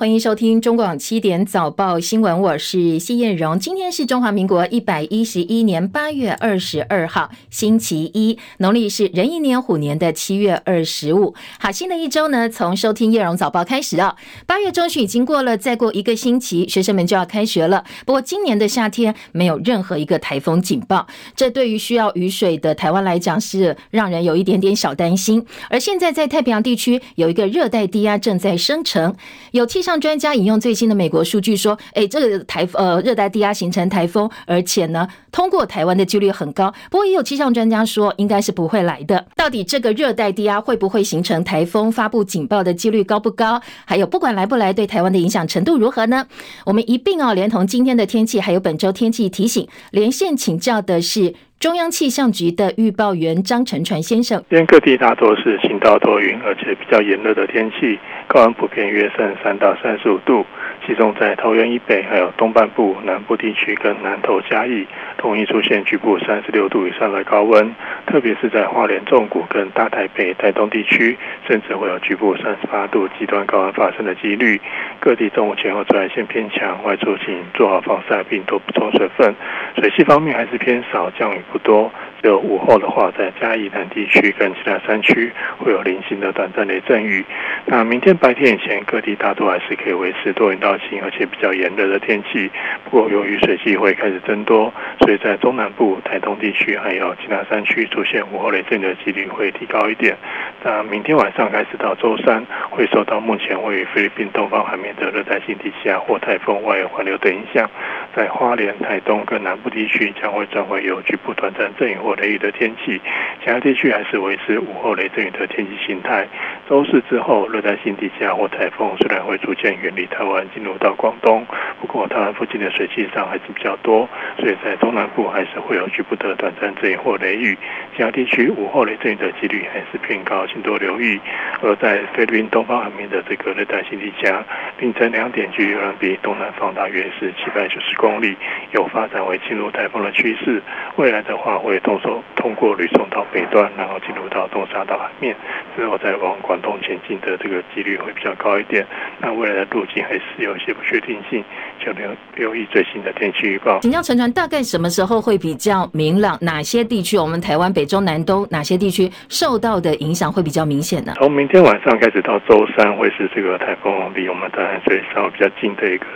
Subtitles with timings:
[0.00, 3.58] 欢迎收听中广七点早报新闻，我是谢燕荣。
[3.58, 11.34] 今天是中华民国一百一十一年八月二十二号，星期一，农历是壬寅年虎年的七月二十五。
[11.58, 14.14] 好，新的一周呢，从收听燕荣早报开始啊。
[14.46, 17.84] 八月中旬已经过了，再过一个星期，学生们就要开学了。
[18.06, 25.44] 不过今年的夏天没有任何一个台风警报，这对于需要雨水的台湾来讲是让人有一点点小担心。
[25.68, 29.16] 而现在在太平洋地区有一个热带低压正在生成，
[29.50, 29.87] 有气。
[29.88, 36.70] 上专家引用最新的美国数据说，哎，这个台呃热带低压形成台风，而且呢通过台湾的几率很高。
[36.90, 39.24] 不过也有气象专家说，应该是不会来的。
[39.34, 43.62] 到底这个热带低压会不会形成台风，发布警报的几率高不高？
[43.86, 46.26] 还有不管来不来，对台湾的影响程度如何呢？
[46.66, 54.38] 我们一并哦，连同今天的天气，还有本周天气提醒，连线请教的是中央气象局的预报员张成传先生。
[54.48, 57.98] 今天各地大多是晴到多云，而且比较炎热的天气。
[58.28, 60.46] 高温普遍约三十三到三十五度，
[60.88, 64.86] 其中在桃园以北、还有东半部、南部地区跟南投嘉义，
[65.22, 67.74] 容易出现局部三十六度以上的高温，
[68.06, 71.14] 特别是在花莲纵谷跟大台北、台东地区，
[71.46, 74.58] 甚至会有局部三十八度极端高温发生的几率。
[74.98, 79.34] 各地中午前后紫外线偏强，外出请做好防晒，并多补充水分。
[79.76, 81.92] 水系方面还是偏少，降雨不多。
[82.20, 87.24] 只有午后的话，在嘉义南地区跟其他山区会有零星的短暂雷阵雨。
[87.64, 92.50] 那明天白天以前，各地大多还是可以维持多云到晴，而且比较炎热的天气。
[92.84, 100.16] 不过，由于水汽会开始增多，所以在中南部、台东地区还有其他山区出现午后雷阵雨的几率会提高一点。
[100.64, 107.70] 那明天晚上开始到周三，会受到目前位于菲律宾东方海面的热带性低气压或台风外环流的影响，
[108.16, 112.98] 在花莲、台东跟南部地区将会转为有局部短暂阵雨或雷雨的天气，
[113.44, 116.26] 其他地区还是维持午后雷阵雨的天气形态。
[116.66, 121.44] 周四之后，热带性低气压或台风虽然会逐渐远离台湾，进入到广东，
[121.82, 127.58] 不过台湾附近的水汽上还是比较多，所以在东南部还是会有局部的短暂阵雨或雷雨。
[127.94, 131.20] 其他地区午后雷阵雨的几率还是偏高，请多留意。
[131.60, 134.42] 而在菲律宾东方海面的这个热带性低气压，
[134.78, 138.34] 凌晨两点距离比东南方大约是七百九十公里，
[138.72, 140.62] 有发展为进入台风的趋势。
[140.96, 142.22] 未来的话会动手。
[142.36, 145.34] 通过吕宋岛北端，然后进入到东沙岛海面，
[145.76, 148.86] 之后再往广东前进的这个几率会比较高一点。
[149.20, 151.44] 那未来的路径还是有一些不确定性，
[151.84, 153.80] 就留留意最新的天气预报。
[153.80, 156.38] 请教陈船，大概什么时候会比较明朗？
[156.40, 157.18] 哪些地区？
[157.18, 161.14] 我们台湾北中南东哪些地区受到的影响会比较明显呢？
[161.16, 166.06] 从明天晚上开始到周三，会是这个台风离我们台湾最稍微比较近的一个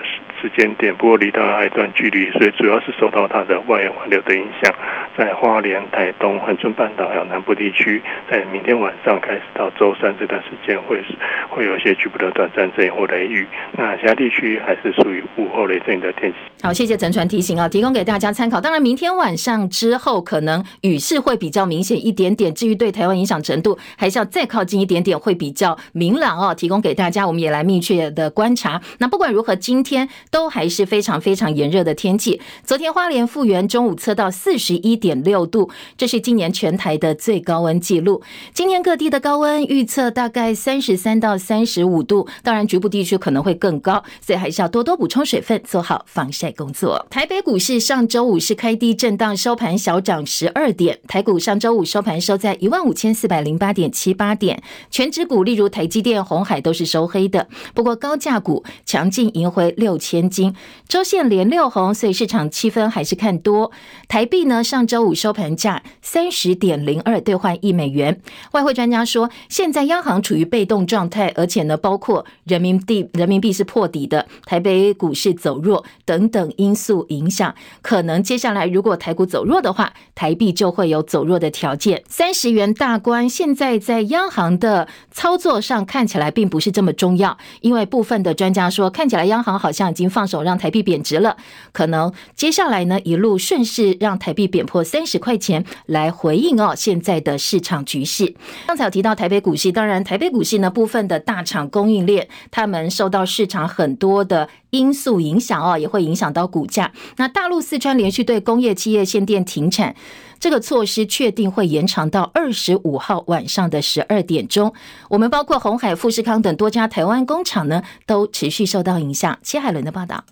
[0.42, 4.74] 时间点，不过离它还一段距离，所以主要是受到它的外环流的影响，
[5.16, 11.00] 在花莲、台东、恒春半岛还有南部地区，在明天晚上开始到周三这段时间，会
[11.48, 13.46] 会有些局部的短暂阵或雷雨。
[13.78, 16.38] 那其他地区还是属于午后雷阵的天气。
[16.60, 18.60] 好，谢谢陈传提醒啊，提供给大家参考。
[18.60, 26.52] 当然，明天晚上之后可能雨势会比较明显一点点，至于对台湾影响程度，还是要再靠近一点点会比较明朗哦。
[26.52, 28.80] 提供给大家，我们也来密切的观察。
[28.98, 30.08] 那不管如何，今天。
[30.32, 32.40] 都还是非常非常炎热的天气。
[32.64, 38.22] 昨天花莲复原中午测到四十一点六度，这是今年全台的最高温记录。
[38.54, 47.06] 今天各地的高温预测大概三十三到三十五度，当然局部地区可能会更高，所以还是要多多补充水分，做好防晒工作。
[47.10, 50.98] 台北股市上周五是开低震荡，收盘小涨十二点。
[51.06, 60.21] 台股上周五收盘收在一万五千四百零八点七八点，权值股例如台积电、红海都是收黑的，不过高价股强劲赢回六千。
[60.28, 60.54] 金
[60.86, 63.72] 周线连六红，所以市场气氛还是看多。
[64.06, 68.20] 台币呢，上周五收盘价三十点零二兑换一美元。
[68.52, 82.02] 外汇专家说，现在央行处于被动状态，而且呢，包括人民币人民币是破底的，台北股市走弱等等因素影响，可能接下来如果台股走弱的话，台币就会有走弱的条件。
[82.06, 90.11] 三十元大关，现在在央行的操作上看起来并不是这么重要，因为部分的专家说，看起来央行好像已经。
[90.12, 91.36] 放手让台币贬值了，
[91.72, 98.34] 可能接下来呢，一路顺势让台币贬破三十块钱来回应哦现在的市场局势。
[98.66, 106.92] 刚才有提到台北股市，当然台北股市呢，部分的大厂供应链，他们受到市场很多的因素影响哦，也会影响到股价。
[107.16, 109.96] 那大陆四川连续对工业企业限电停产。
[110.42, 114.74] 这个措施确定会延长到二十五号晚上的十二点钟。
[115.08, 119.38] 我们包括红海、富士康等多家台湾工厂呢，都持续受到影响。
[119.44, 120.24] 切海伦的报道。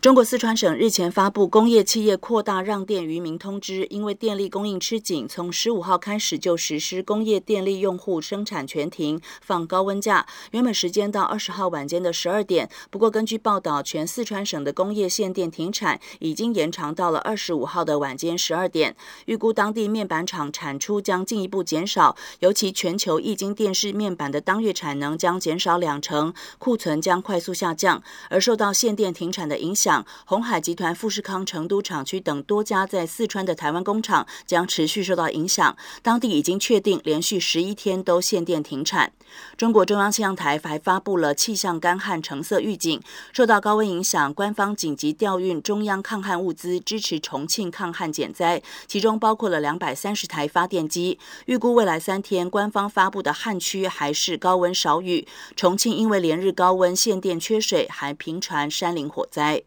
[0.00, 10.24] 中国四川省日前发布工业企业扩大让电于民通知，因为电力供应吃紧，从十五号开始就实施工业电力用户生产全停、放高温假。
[10.52, 18.94] 原本时间到二十号晚间的十二点，不过根据报道，全四川省的工业限电停产已经延长到了二十五号的晚间十二点。
[19.24, 28.00] 预估当地面板厂产出将进一步减少，尤其全球液晶电视面板的当月产能将减少两成，库存将快速下降。
[28.30, 29.87] 而受到限电停产的影响，
[30.26, 39.12] 鸿海集团富士康成都厂区等多家在四川的台湾工厂将持续受到影响，当地已经确定连续十一天都限电停产。
[39.56, 43.00] 中国中央气象台还发布了气象干旱橙色预警，
[43.32, 51.18] 受到高温影响，官方紧急调运中央抗旱物资，支持重庆抗旱减灾，其中包括了两百三十台发电机。
[51.46, 55.26] 预估未来三天，官方发布的旱区还是高温少雨。
[55.56, 59.62] 重庆因为连日高温限电缺水，还频传山林火灾。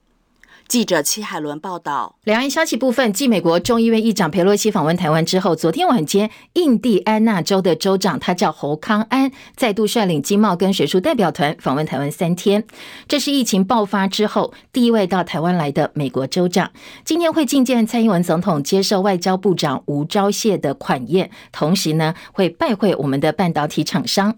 [0.71, 2.15] 记者戚海伦报道。
[2.23, 12.63] 两岸消息部分，继美国众议院议长佩洛西访问台湾之后，昨天晚间，印第安纳州的州长他叫侯康安，再度率领经贸跟学术代表团访问台湾三天。
[13.05, 16.71] 这是疫情爆发之后第一位到台湾来的美国州长。
[17.03, 24.37] 今天会觐见蔡英文总统，接受外交部长吴钊燮的款宴，同时呢会拜会我们的半导体厂商。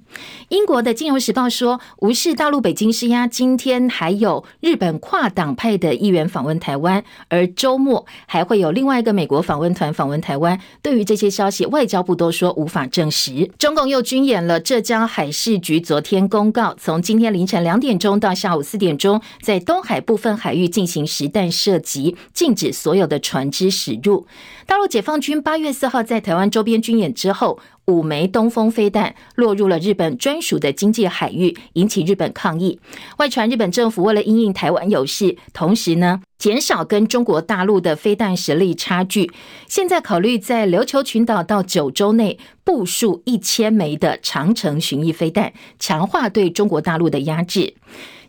[0.50, 6.23] 英国的《金融时报》说，无视大陆北京施压，今天还有日本跨党派的议员。
[6.28, 10.60] 访问台湾，而周末还会有另外一个美国访问团访问台湾。
[10.81, 13.50] 对于这些消息，外交部都说无法证实。
[13.58, 24.25] 中共又军演了，浙江海事局昨天公告，从今天凌晨两点钟到下午四点钟，在东海部分海域进行实弹射击，禁止所有的船只驶入。
[24.66, 32.80] 大陆解放军八月四号在台湾周边军演之后，五枚东风飞弹落入了日本专属的经济海域，引起日本抗议。
[33.18, 39.32] 外传日本政府为了因应台湾有事，同时呢减少跟中国大陆的飞弹实力差距，
[39.68, 47.76] 现在考虑在琉球群岛到九州内部署一千枚的长程巡弋飞弹，强化对中国大陆的压制。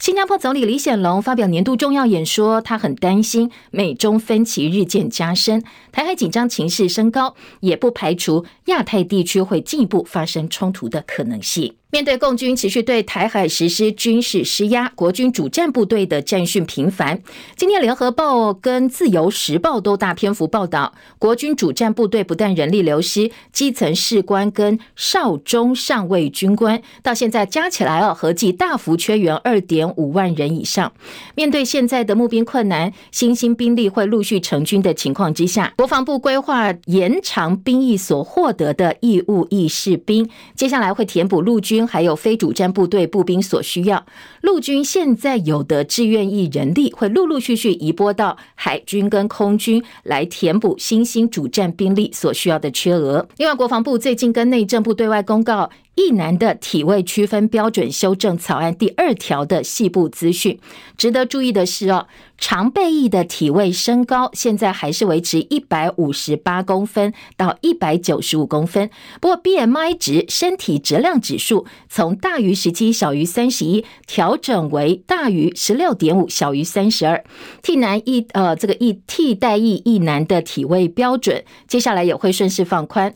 [0.04, 11.76] 新加坡总理李显龙发表年度重要演说，他很担心美中分歧日渐加深，台海紧张情势升高，也不排除亚太地区会进一步发生冲突的可能性。
[11.94, 17.22] 面对共军持续对台海实施军事施压，国军主战部队的战训频繁。
[17.54, 30.92] 今天，《联合报》跟《自由时报》都大篇幅报道，国军主战部队不但人力流失，基层士官跟少中上尉军官到现在加起来哦，合计大幅缺员二点五万人以上。
[31.36, 41.83] 面对现在的募兵困难，新兴兵力会陆续成军的情况之下，国防部规划延长兵役所获得的义务役士兵，接下来会填补陆军。
[41.86, 44.04] 还有非主战部队步兵所需要，
[44.42, 53.26] 陆军现在有的志愿役人力会陆陆续续移拨到海军跟空军来填补新兴主战兵力所需要的缺额。
[53.36, 55.70] 另外，国防部最近跟内政部对外公告。
[55.94, 60.58] 役男的体位区分标准修正草案第二条的细部资讯，
[60.96, 62.06] 值得注意的是哦，
[62.36, 77.24] 常备役的体位身高现在还是维持一百五十八公分到一百九十五公分，不过 BMI 值身体质量指数从大于十七小于三十一调整为大于十六点五小于三十二。
[77.62, 83.14] 替男役呃这个役替代役役男的体位标准，接下来也会顺势放宽。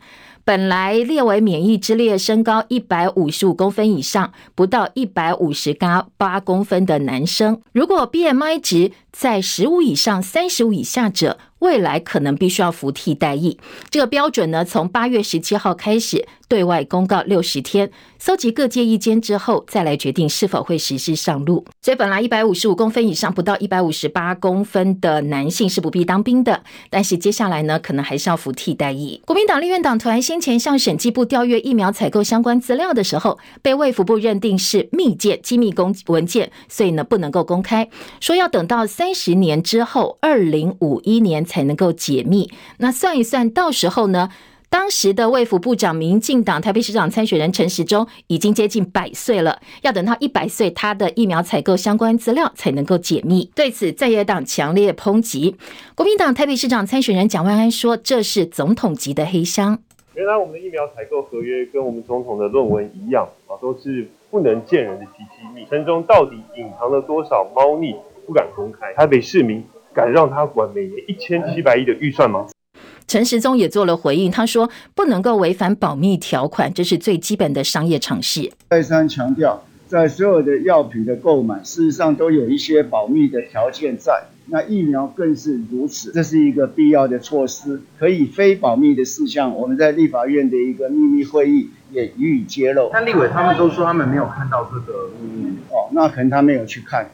[0.48, 5.76] 本来列为免疫之列，身高一百五十五公分以上，不到一百五十
[6.16, 13.58] 八公分的男生，如果 BMI 值在十五以上、三十五以下者，未来可能必须要服替代役。
[13.90, 21.64] 这个标准呢，从八月十七号开始对外公告六十天，搜集各界意见之后，再来决定是否会实施上路。
[21.82, 29.20] 所以本来一百五十五公分以上，不到一百五十八公分的男性是不必当兵的，但是接下来呢，可能还是要服替代役。
[29.26, 37.88] 国民党立院党团先前向审计部调阅疫苗采购相关资料的时候，被卫福部认定是密件、机密公文件，所以呢不能够公开，
[38.20, 41.47] 说要等到三十年之后，二零五一年。
[41.48, 42.48] 才能够解密。
[42.76, 44.28] 那算一算，到时候呢，
[44.70, 53.50] 当时的卫福部长、民进党台北市长参选人陈时中已经接近百岁了，要等到一百岁，他的疫苗采购相关资料才能够解密。
[53.54, 55.56] 对此，在野党强烈抨击。
[55.94, 59.78] 国民党台北市长参选人蒋万安说：“这是总统级的黑箱。
[60.14, 65.22] 原来我们的疫苗采购合约跟我们总统的论文一样啊，都是不能见人的机
[65.54, 65.64] 密。
[65.70, 67.94] 陈中到底隐藏了多少猫腻，
[68.26, 68.92] 不敢公开。
[68.92, 69.64] 台北市民。”
[69.98, 72.46] 敢让他管每年一千七百亿的预算吗？
[73.08, 78.52] 陈时中也做了回应，他说不能够违反保密条款，这是最基本的商业常识。
[78.70, 84.22] 再三强调，在所有的药品的购买，事实上都有一些保密的条件在。
[84.50, 87.82] 那疫苗更是如此，这是一个必要的措施。
[87.98, 92.88] 可以非保密的事项，我们在立法院的一个秘密会议也予以揭露。
[92.92, 97.10] 但立委他们都说他们没有看到这个秘密哦，那可能他没有去看。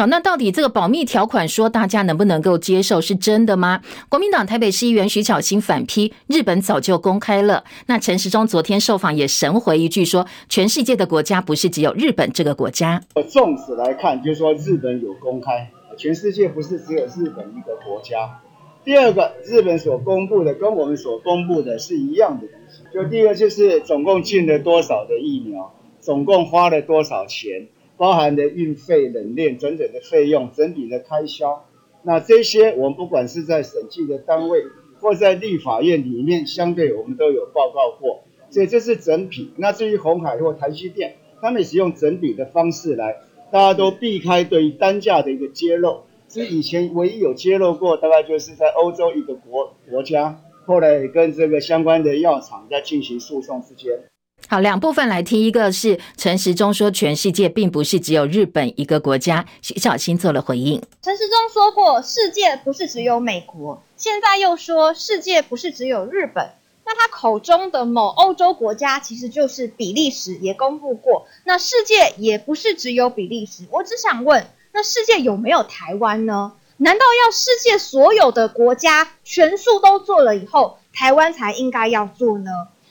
[0.00, 3.82] 好，那到底这个保密条款说大家能不能够接受是真的吗？
[4.08, 7.62] 国民党台北市议员徐巧芯反批，日本早就公开了。
[7.84, 13.02] 那陈时中昨天受访也神回一句说，全世界的国家不是只有日本这个国家。
[13.28, 18.40] 纵使来看，就是说日本有公开，全世界不是只有日本一个国家。
[18.82, 22.82] 第二个，日本所公布的跟我们所公布的是一样的东西。
[22.94, 27.68] 就第一个就是总共进了多少的疫苗，总共花了多少钱。
[28.00, 31.66] 包含的运费、冷链、整整的费用、整体的开销，
[32.02, 34.64] 那这些我们不管是在审计的单位，
[35.00, 39.52] 或在立法院里面，相对我们都有报告过，所以这是整体。
[39.56, 43.18] 那至于红海或台积电，他们使用整体的方式来，
[43.52, 45.98] 大家都避开对于单价的一个揭露。
[46.26, 54.04] 所以以前唯一有揭露过，大概就是在欧洲一个国国家，后来跟这个相关的药厂在进行诉讼之间。
[54.48, 60.82] 好，两部分来听，一个是陈时中说全世界并不是只有日本一个国家，徐巧芯做了回应。
[61.02, 66.50] 陈时中说过，世界不是只有美国，现在又说世界不是只有日本，
[66.84, 73.62] 那他口中的某欧洲国家其实就是比利时，也公布过，那世界也不是只有比利时。
[73.70, 76.54] 我只想问，那世界有没有台湾呢？
[76.78, 82.50] 难道要世界所有的国家全数都做了以后，台湾才应该要做呢？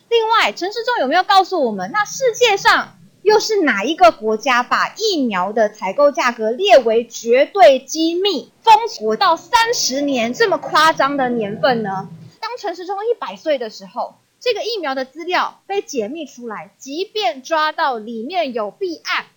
[0.09, 12.09] 另外，陈时中有没有告诉我们，那世界上又是哪一个国家把疫苗的采购价格列为绝对机密，封锁到三十年这么夸张的年份呢？
[12.39, 19.27] 当陈时中一百岁的时候，这个疫苗的资料被解密出来，即便抓到里面有弊案，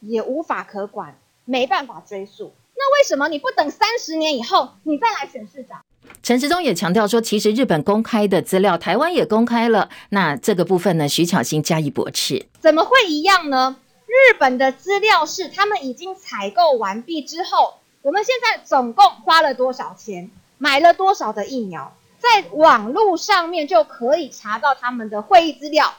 [0.00, 2.54] 也无法可管，没办法追溯。
[2.76, 5.84] 那为什么你不等三十年以后，你再来选市长？
[6.22, 9.90] 陈时中也强调说，其实日本公开的资料，台湾也公开了。
[10.08, 12.46] 那这个部分呢，徐巧芯加以驳斥。
[12.60, 13.76] 怎么会一样呢？
[14.06, 25.94] 日本的资料是他们已经采购完毕之后，我们现在总共花了多少钱，买了多少的疫苗，在网络上面就可以查到他们的会议资料。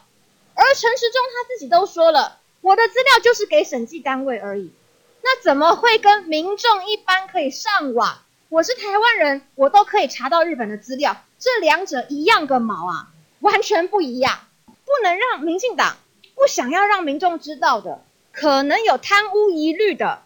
[0.53, 4.71] 而陈时中他自己都说了，我的资料就是给审计单位而已。
[5.21, 8.19] 那怎么会跟民众一般可以上网？
[8.55, 13.09] 我是台湾人，我都可以查到日本的资料，这两者一样个毛啊，
[13.41, 14.39] 完全不一样。
[14.65, 15.97] 不能让民进党
[16.35, 20.21] 不想要让民众知道的，可能有贪污疑虑的，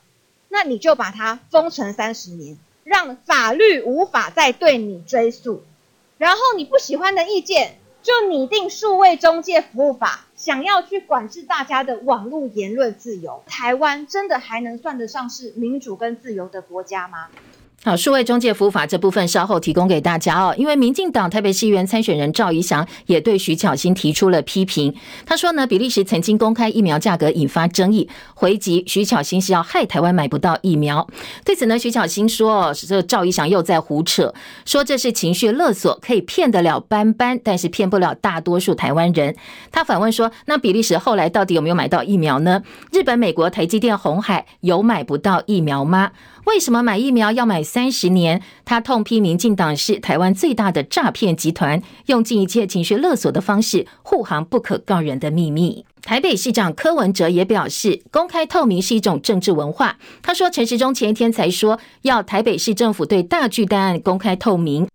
[0.47, 5.63] 那你就把它封存三十年，让法律无法再对你追诉。
[6.19, 13.43] 然后你不喜欢的意见，就拟定数位中介服务法，想要去管制大家的网络言论自由。
[13.47, 17.29] 台湾真的还能算得上是民主跟自由的国家吗？
[17.81, 20.53] 好，数位中介服务法这部分稍后提供给大家哦。
[20.57, 24.93] 因为民进党台北市议员参选人赵怡翔也对徐巧芯提出了批评。
[25.25, 31.07] 他说呢，比利时曾经公开疫苗价格引发争议，回击徐巧芯是要害台湾买不到疫苗。
[31.45, 34.33] 对此呢，徐巧芯说，这赵怡翔又在胡扯，
[34.65, 39.33] 说这是情绪勒索，可以骗得了班班，但是骗不了大多数台湾人。
[39.71, 42.61] 他反问说，那比利时后来到底有没有买到疫苗呢？
[42.91, 46.11] 日本、美国、台积电、红海有买不到疫苗吗？
[46.49, 48.41] 为什么买疫苗要买三十年？
[48.65, 55.85] 他痛批民进党是台湾最大的诈骗集团，用尽一切情绪勒索的方式护航不可告人的秘密。
[56.01, 59.99] 台北市长柯文哲也表示，公开透明是一种政治文化。
[60.23, 64.87] 他说，陈时中前一天才说要台北市政府对大巨蛋案公开透明。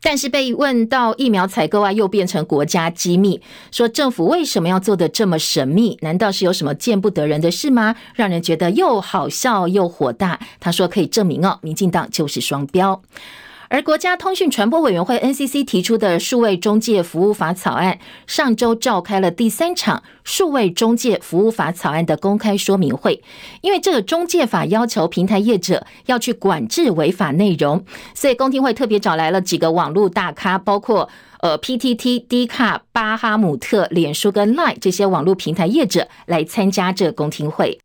[0.00, 3.40] 但是被问到疫苗采购啊，又变成国家机密，
[3.70, 5.98] 说政府为什么要做的这么神秘？
[6.02, 7.96] 难道是有什么见不得人的事吗？
[8.14, 10.38] 让人觉得又好笑又火大。
[10.60, 13.02] 他说可以证明哦，民进党就是双标。
[13.70, 23.22] 而国家通讯传播委员会 NCC 提出的数位中介服务法草案，上周召开了第三场数位中介服务法草案的公开说明会。
[23.60, 27.84] 因为这个中介法要求平台业者要去管制违法内容，
[28.14, 31.10] 所以公听会特别找来了几个网络大咖，包括
[31.40, 37.78] 呃 PTT、D 卡、巴哈姆特、脸书跟 Line 这些网络平台业者来参加这公听会。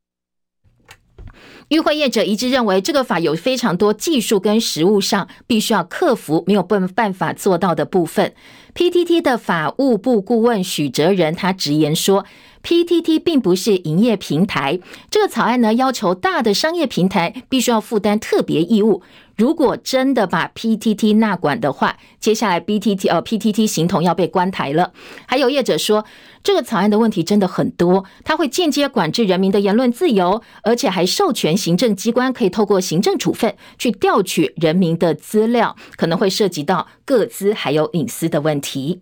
[1.70, 8.34] 与会业者一致认为，这个法有非常多技术跟实务上必须要克服没有办办法做到的部分。
[8.75, 12.25] PTT 的法务部顾问许哲仁他直言说
[12.63, 14.79] ，PTT 并不是营业平台。
[15.12, 19.03] 这个草案呢，要求大的商业平台必须要负担特别义务，
[19.35, 24.93] 如果真的把 PTT 纳管的话，接下来 BTT 呃 PTT 形同要被关台了。
[25.27, 26.05] 还有业者说，
[26.43, 39.01] 这个草案的问题真的很多，它会间接管制人民的言论自由，而且还授权行政机关可以透过行政处分去调取人民的资料，可能会涉及到个资还有隐私的问题。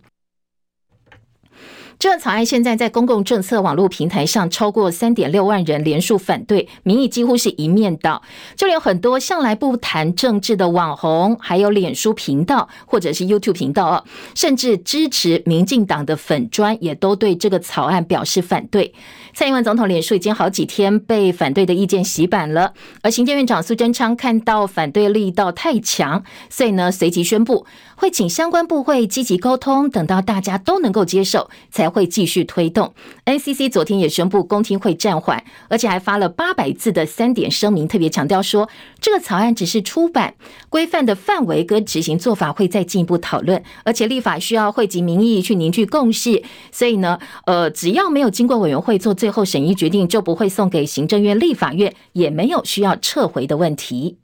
[2.02, 8.20] 这草案现在在公共政策网络平台上超过三点六万人连署反对，民意几乎是一面倒。
[8.56, 14.02] 就连很多向来不谈政治的网红，还有脸书频道或者是 YouTube 频道啊，
[14.34, 18.92] 甚至支持民进党的粉砖，也都对这个草案表示反对。
[19.32, 32.92] 蔡英文总统脸书已经好几天被反对的意见洗版了，而行政院长苏贞昌看到反对力道太强，所以呢随即宣布会请相关部会积极沟通，等到大家都能够接受，才会继续推动。
[33.24, 38.68] NCC 昨天也宣布公听会暂缓，而且还发了八百字的三点声明，特别强调说
[39.00, 40.34] 这个草案只是初版，
[40.68, 49.12] 规范的范围跟执行做法会再进一步讨论，而且立法需要汇集民意去凝聚共识，所以呢，呃，只要没有经过委员会做。
[49.12, 54.16] 最后审议决定就不会送给行政院、立法院，也没有需要撤回的问题。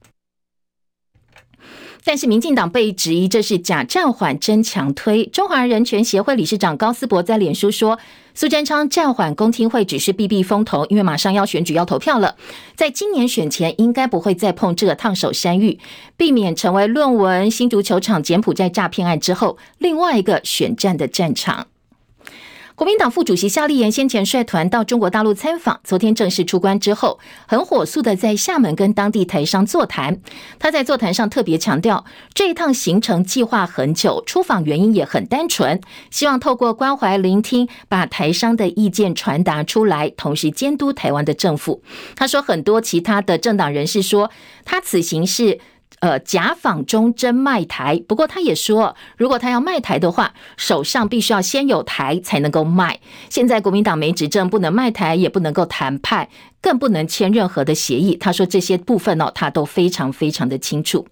[2.04, 5.26] 但是民进党被质疑这是假暂缓真强推。
[5.26, 7.98] 中华人权协会理事长高思博在脸书说，
[8.34, 12.36] 苏贞昌暂缓公听会只是避避风头，因为马上要选举要投票了，
[12.76, 15.78] 在今年选前应该不会再碰这个烫手山芋，
[16.16, 21.66] 避免成为论文、新足球场、柬埔寨诈骗案之后另外一个选战的战场。
[22.78, 27.18] 国民党副主席夏立言先前率团到中国大陆参访，昨天正式出关之后，
[27.48, 30.20] 很火速的在厦门跟当地台商座谈。
[30.60, 35.80] 他在座谈上特别强调，这一趟行程计划很久，出访原因也很单纯，
[36.12, 41.82] 希望透过关怀聆听，把台商的意见传达出来，同时监督台湾的政府。
[42.14, 44.30] 他说，很多其他的政党人士说，
[44.64, 45.58] 他此行是。
[46.00, 48.02] 呃，假仿中真卖台。
[48.06, 53.00] 不过他也说，如果他要卖台的话，手上必须要先有台才能够卖。
[53.28, 56.28] 现在国民党没执政，不能卖台，也不能够谈判，
[56.60, 58.16] 更不能签任何的协议。
[58.16, 61.06] 他说这些部分哦，他都非常非常的清楚。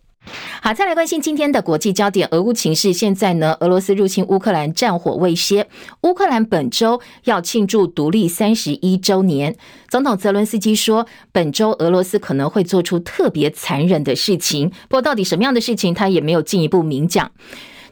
[0.60, 2.92] 好，再来关心今天的国际焦点，俄乌情势。
[2.92, 5.68] 现在呢，俄罗斯入侵乌克兰，战火未歇。
[6.02, 9.56] 乌克兰本周要庆祝独立三十一周年。
[9.88, 14.70] 总统泽伦斯基说，本周俄罗斯可能会做出特别残忍的事情。
[14.88, 17.30] 不过，到底什么样的事情，他也没有进一步明讲。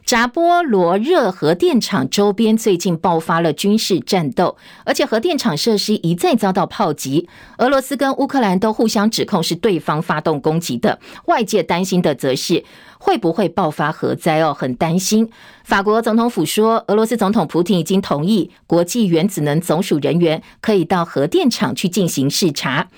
[0.05, 7.27] 扎波罗热核电厂周边最近爆发了军事战斗，而且核电厂设施一再遭到炮击。
[7.57, 12.63] 俄罗斯跟乌克兰都互相指控是对方发动攻击的，外界担心的则是
[12.99, 15.27] 会不会爆发核灾哦，很担心。
[15.63, 22.89] 法国总统府说，俄罗斯总统普京已经同意国际原子能总署人员可以到核电厂去进行视察。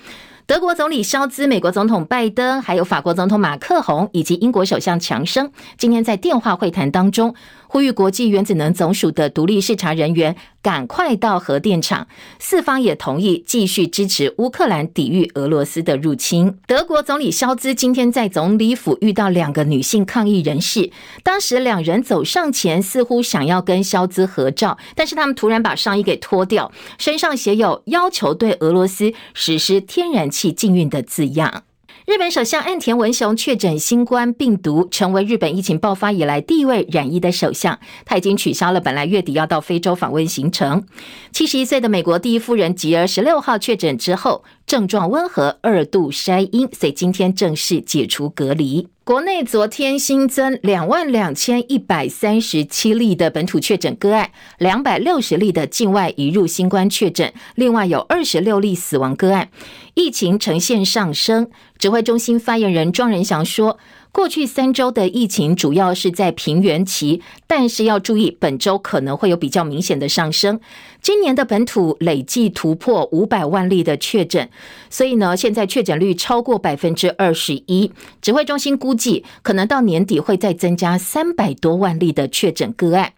[0.48, 7.34] 德国总理肖兹、美国总统拜登，还有法国总统马克宏以及英国首相强生，今天在电话会谈当中，
[7.68, 12.08] 呼吁国际原子能总署的独立视察人员赶快到核电厂。
[12.38, 16.58] 四方也同意继续支持乌克兰抵御俄罗斯的入侵。
[16.66, 20.90] 德国总理肖兹今天在总理府遇到两个女性抗议人士，
[21.22, 31.64] 当时两人走上前，似乎想要跟肖兹合照，但是他们突然把上衣给脱掉，身上写有要求对俄罗斯实施天然气禁运的字样。
[32.08, 37.78] 日本首相岸田文雄确诊新冠病毒，成为日本疫情爆发以来第一位染疫的首相。
[38.06, 40.86] 他已经取消了本来月底要到非洲访问行程。
[41.32, 48.88] 七十一岁的美国第一夫人吉尔十六号确诊之后，症状温和，二度筛阴，所以今天正式解除隔离。
[49.04, 59.48] 国内昨天新增两万两千一百三十七例的本土确诊个案，两百六十例的境外移入新冠确诊，另外有二十六例死亡个案，
[59.94, 61.50] 疫情呈现上升。
[61.78, 63.78] 指挥中心发言人庄人祥说，
[64.10, 70.58] 过去三周的疫情主要是在平原期，但是要注意，本周可能会有比较明显的上升。
[71.00, 74.50] 今年的本土累计突破五百万例的确诊，
[74.90, 77.92] 所以呢，现在确诊率超过百分之二十一。
[78.20, 83.12] 指挥中心估计，可能到年底会再增加三百多万例的确诊个案。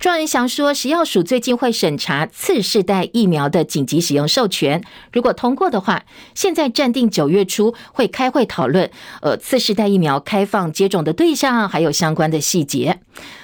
[0.00, 4.82] 庄人祥说，食药署最近会审查次世代疫苗的紧急使用授权，
[5.12, 13.00] 如果通过的话，现在暂定九月初会开会讨论，呃，次世代疫苗开放接种的对象，还有相关的细节。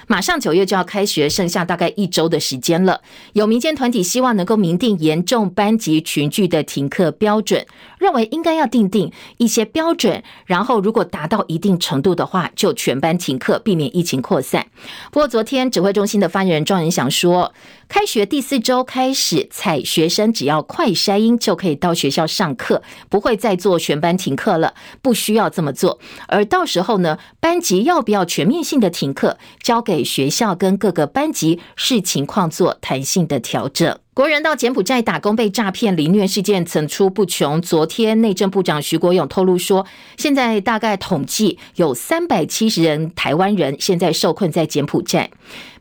[0.07, 3.01] 马上九月就要开学，剩下大概一周的时间了。
[3.33, 7.65] 有民间团体希望能够明定严重班级群聚的停课标准，
[7.99, 14.65] 认为应该要定定一些标准，然后如果达到一定程度的话，就全班停课，避免疫情扩散。
[15.11, 17.53] 不过昨天指挥中心的发言人庄人祥说，
[17.87, 25.99] 开学第四周开始采学生只要快筛音就可以到学校上课，不会再做全班停课了，不需要这么做。
[26.27, 33.97] 而到时候呢，班级要不要全面性的停课，交给学校跟各个班级视情况做弹性的调整。
[34.17, 37.61] 国人到柬埔寨打工被诈骗凌虐事件层出不穷。
[37.61, 39.85] 昨天内政部长徐国勇透露说，
[40.17, 45.29] 现在大概统计有三百七十人台湾人现在受困在柬埔寨。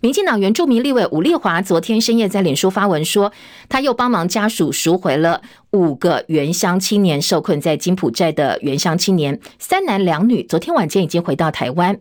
[0.01, 3.33] 民进党原住民立委吴丽华昨天深夜在脸书发文说，
[3.71, 11.99] 他又帮忙家属赎回了五个原乡青年受困在柬埔寨的原乡青年，三男两女，昨天晚间已经回到台湾。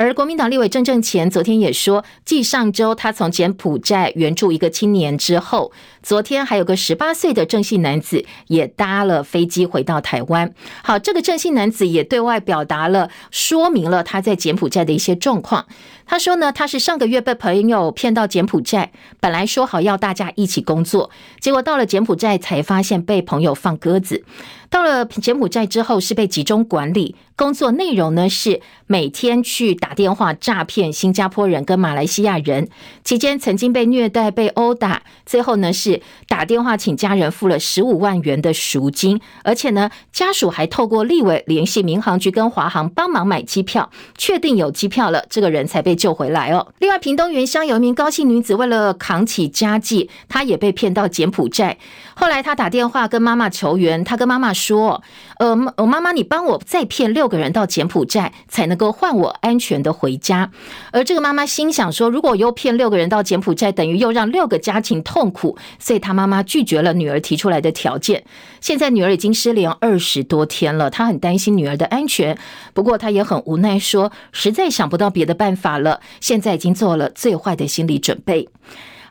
[0.00, 10.54] 而国民党立委郑正前昨天也说，继上周他从柬埔寨援助一个青年之后，昨天还有个十八岁的郑姓男子也搭了飞机回到台湾。
[10.82, 15.66] 好，这个郑姓男子也对外表达了，说明了他在柬埔寨的一些状况。
[16.10, 24.24] 他说呢，他是上个月被朋友骗到柬埔寨，本来说好要大家一起工作，结果到了柬埔寨才发现被朋友放鸽子。
[24.68, 32.68] 到了柬埔寨之后是被集中管理，工作内容呢是每天去打电话诈骗新加坡人跟马来西亚人，
[33.04, 46.66] 期间曾经被虐待、被殴打，最后呢是打电话请家人付了十五万元的赎金，而且呢家属还透过立委联系民航局跟华航帮忙买机票，确定有机票了，这个人才被救回来哦。
[46.78, 51.76] 另外，屏东原乡有一名高姓女子为了扛起家计，她也被骗到柬埔寨，
[52.14, 55.02] 后来她打电话跟妈妈求援，她跟妈妈说。
[55.38, 60.50] 呃，我妈妈，你帮我再骗六个人到柬埔寨，才能够换我安全的回家。
[60.92, 68.22] 而这个妈妈心想说，如果又骗六个人到柬埔寨，等于又让六个家庭痛苦，所以她妈妈拒绝了女儿提出来的条件。
[68.60, 72.36] 现在女儿已经失联二十多天了，她很担心女儿的安全，
[72.74, 75.89] 不过她也很无奈，说实在想不到别的办法了，
[76.20, 78.48] 现在已经做了最坏的心理准备。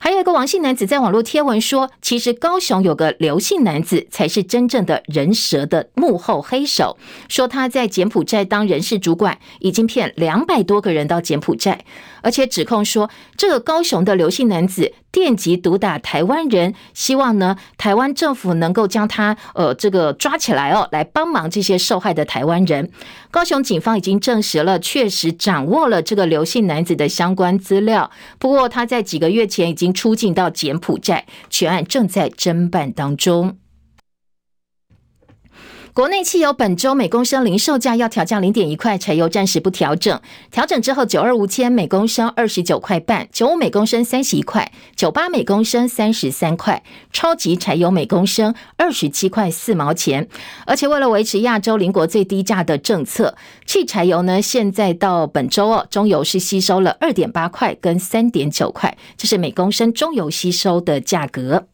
[0.02, 11.84] 还有一个王姓男子在网络贴文说，其实高雄有个刘姓男子才是真正的人蛇的幕后黑手，说他在柬埔寨当人事主管，已经骗两百多个人到柬埔寨。
[12.22, 22.90] 而且指控说，这个高雄的刘姓男子电击毒打台湾人，希望呢台湾政府能够将他呃这个抓起来哦，来帮忙这些受害的台湾人。
[23.32, 28.10] 高雄警方已经证实了，确实掌握了这个刘姓男子的相关资料。
[28.38, 33.58] 不过他在几个月前已经出境到柬埔寨，全案正在侦办当中。
[35.94, 40.20] 国内汽油本周每公升零售价要调降零点一块，柴油暂时不调整。
[40.52, 50.28] 调整之后，九二五千每公升二十九块半，九五每公升三十一块，九八每公升三十三块，超级柴油每公升二十七块四毛钱。
[50.66, 61.68] 而且为了维持亚洲邻国最低价的政策，汽柴油呢现在到本周哦，中油是吸收了二点八块跟三点九块，这是每公升中油吸收的价格。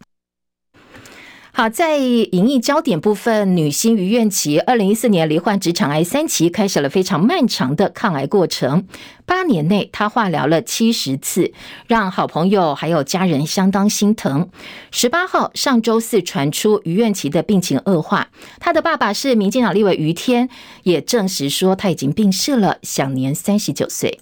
[1.58, 8.86] 好，在影艺焦点部分，女星于愿琪，二零一四年罹患直肠癌三期，开始了非常漫长的抗癌过程。
[9.26, 11.54] 八年内，她化疗了七十次，
[11.88, 14.50] 让好朋友还有家人相当心疼。
[14.92, 18.28] 十八号，上周四传出于愿琪的病情恶化，
[18.60, 20.50] 她的爸爸是民进党立委于天，
[20.84, 24.20] 也证实说他已经病逝了，享年三十九岁。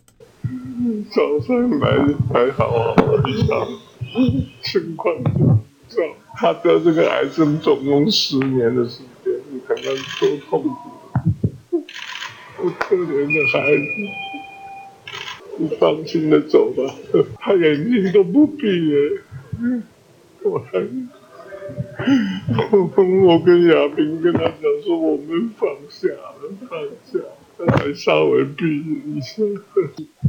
[1.10, 3.68] 早上来还好啊，晚上
[4.62, 5.16] 情况
[6.36, 9.86] 他得这个癌症总共十年的时间，你看看
[10.20, 11.84] 多痛苦！
[12.60, 13.84] 我可怜的孩子，
[15.58, 16.84] 你放心的走吧，
[17.40, 18.96] 他眼睛都不闭耶。
[20.44, 20.80] 我还，
[23.26, 26.80] 我跟亚萍跟他讲说，我们放下了，放
[27.12, 27.20] 下。
[27.68, 28.66] 还稍微避
[29.06, 29.42] 一下。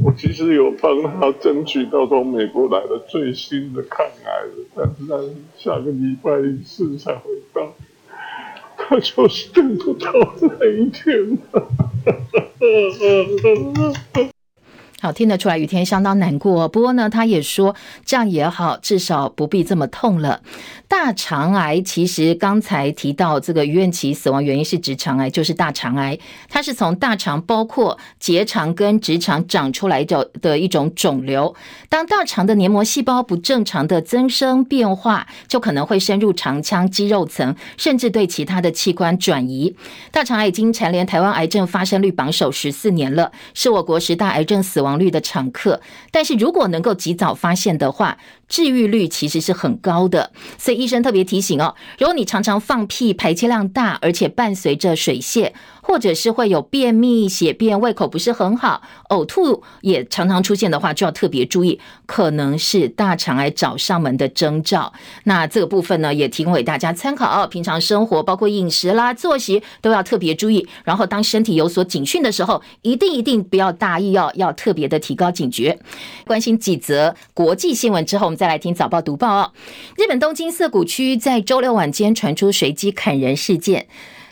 [0.04, 5.18] 我其实有帮他争取到从美国来的最新的抗癌的，但是他
[5.56, 6.30] 下个礼拜
[6.64, 7.72] 四才会到，
[8.76, 11.68] 他就是等不到那一天了。
[15.00, 16.66] 好，听得出来，雨天相当难过。
[16.66, 20.40] 不过呢，他也说这样也好，至少不必这么痛了。
[20.96, 26.16] 大肠癌其实刚才提到这个于愿琪死亡原因是直肠癌，就是大肠癌，
[26.48, 31.52] 它是从大肠包括结肠跟直肠长出来的的一种肿瘤。
[31.88, 39.74] 当大肠的黏膜细胞不正常的增生变化，就可能会深入肠腔肌肉层，甚至对其他的器官转移。
[40.12, 45.80] 大肠癌已经蝉联台湾癌症发生率榜首十四年了，是我国十大癌症死亡率的常客，
[46.12, 48.16] 但是如果能够及早发现的话，
[48.48, 50.30] 治愈率其实是很高的。
[50.56, 55.54] 所以医生特别提醒哦，如果你常常放屁、排气量大，而且伴随着水泄，
[55.86, 64.94] 或者是会有便秘、血便、胃口不是很好、呕吐也常常出现的话，就要特别注意，可能是大肠癌找上门的征兆。
[65.24, 67.46] 那这个部分呢，也提供给大家参考哦。
[67.46, 70.66] 平常生活包括饮食啦、作息都要特别注意。
[70.84, 75.78] 然后当身体有所警讯的时候，一定一定不要大意哦，要特别的提高警觉。
[76.26, 79.52] 关心几则国际新闻之后，我们再来听早报读报哦。
[79.98, 83.86] 日本东京涩谷区在周六晚间传出随机砍人事件。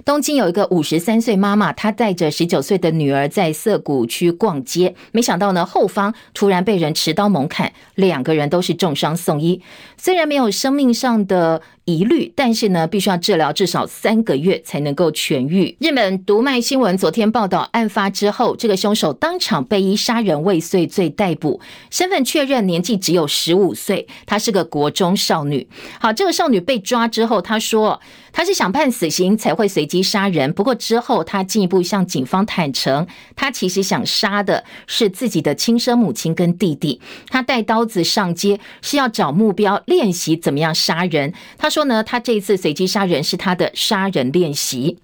[0.05, 9.62] 东京有一个五十三岁妈妈，她带着十九岁的女儿在涩谷区逛街，没想到呢，后方突然被人持刀猛砍，两个人都是重伤送医，
[9.97, 15.77] 虽然没有生命上的疑虑，但是呢，必须要治疗至少三个月才能够痊愈。
[15.81, 25.66] 日本读卖新闻昨天报道，案发之后，这个凶手当场被以杀人未遂罪逮捕，身份确认，年纪只有十五岁，她是个国中少女。
[25.99, 28.01] 好，这个少女被抓之后，她说
[28.33, 37.01] 她是想判死刑才会随机杀人，不过之后她进一步向警方坦诚，她其实想杀的是自己的亲生母亲跟弟弟。
[37.27, 41.35] 她带刀子上街是要找目标练习怎么样杀人。
[41.59, 41.72] 她。
[41.73, 44.99] 说呢，他这一次随机杀人是他的杀人练习。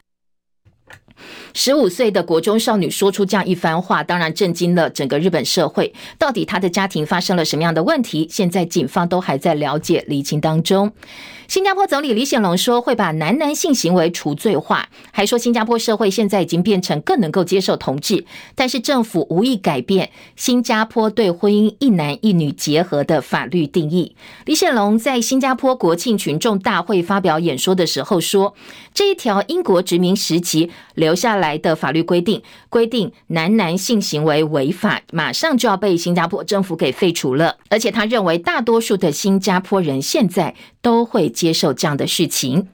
[1.55, 5.93] 十五岁的国中少女说出这样一番话，当然震惊了整个日本社会。
[6.19, 8.27] 到底她的家庭发生了什么样的问题？
[8.31, 10.93] 现在警方都还在了解厘清当中。
[11.49, 24.15] 新加坡总理李显龙说会把男男性行为除罪化，还说新加坡社会现在已经变成更能够接受同志，但是政府无意改变新加坡对婚姻一男一女结合的法律定义。
[24.45, 28.55] 李显龙在新加坡国庆群众大会发表演说的时候说，
[28.93, 41.29] 这一条英国殖民时期留留下来的法律规定，规定男男性行为违法，马上就要被新加坡政府给废除了，而且他认为大多数的新加坡人现在都会。
[41.39, 42.67] 接受这样的事情。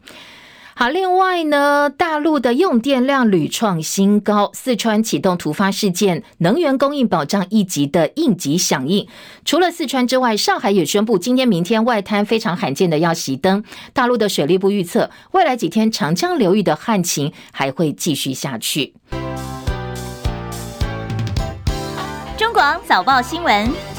[0.76, 9.06] 好，另外呢，大陆的用电量屡创新高，四川启动突发事件能源供应保障一级的应急响应。
[9.44, 13.62] 除了四川之外，上海也宣布今天、明天外滩非常罕见的要熄灯。
[13.92, 18.94] 大陆的水利部预测，未来几天长江流域的旱情还会继续下去。
[22.36, 23.93] 中广早报新闻。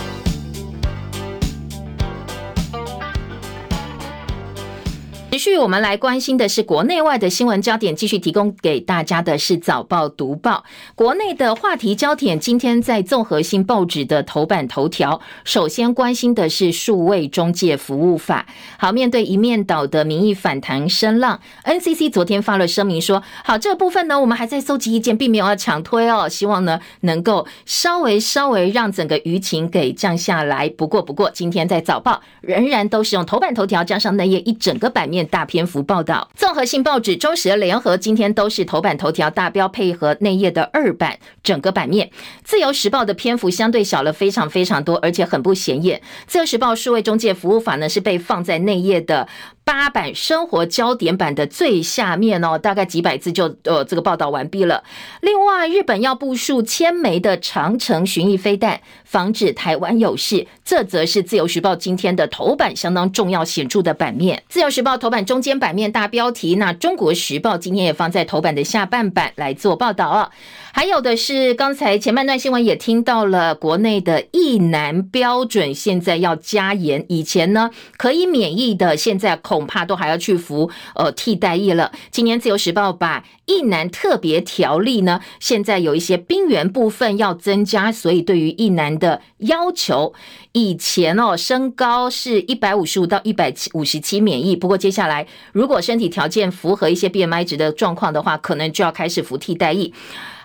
[5.35, 7.93] 继续，我们来关心的是国内外的新闻焦点。
[7.93, 10.63] 继续提供给大家的是早报读报。
[10.95, 18.45] 国内的话题焦点，今天在综合性报纸的头版头条，首先关心的是数位中介服务法。
[18.77, 30.69] 好，面对一面倒的民意反弹声浪，NCC 昨天发了声明说：好，这部分呢，我们还在搜集意见，并没有要强推哦，希望呢能够稍微稍微让整个舆情给降下来。
[30.69, 35.24] 不过，不过，今天在早报仍然都是用头版头条加上内页一整个版面。
[35.25, 42.09] 大篇幅报道，综合性报纸中时联合今天都是头版头条大标，配合内页的二版整个版面。
[42.43, 46.01] 自由时报的篇幅相对小了非常非常多，而且很不显眼。
[46.27, 49.27] 自由时报数位中介服务法呢，是被放在内页的。
[49.65, 54.83] 八版生活焦点版的最下面哦，大概几百字就呃这个报道完毕了。
[55.21, 60.47] 另外，日本要部署千枚的长程巡弋飞弹，防止台湾有事。
[60.63, 64.43] 这则是自由时报今天的头版相当重要显著的版面。
[64.47, 70.29] 自由时报头版中间版面大标题，那中国时报今天也放在头版的下半版来做报道啊。
[70.71, 77.05] 还有的是，刚才前半段新闻也听到了，国内的役男标准现在要加严。
[77.07, 81.93] 以前呢可以免疫的，现在恐怕都还要去服呃替代役了。
[82.11, 90.13] 今年自由时报把役男特别条例呢，现在有一些兵员部分要增加，所以对于役男的要求，
[90.51, 99.93] 以前哦身高是一百五十五到一百五十七免疫，不过接下来如果身体条件符合一些 BMI 值的状况的话，可能就要开始服替代役。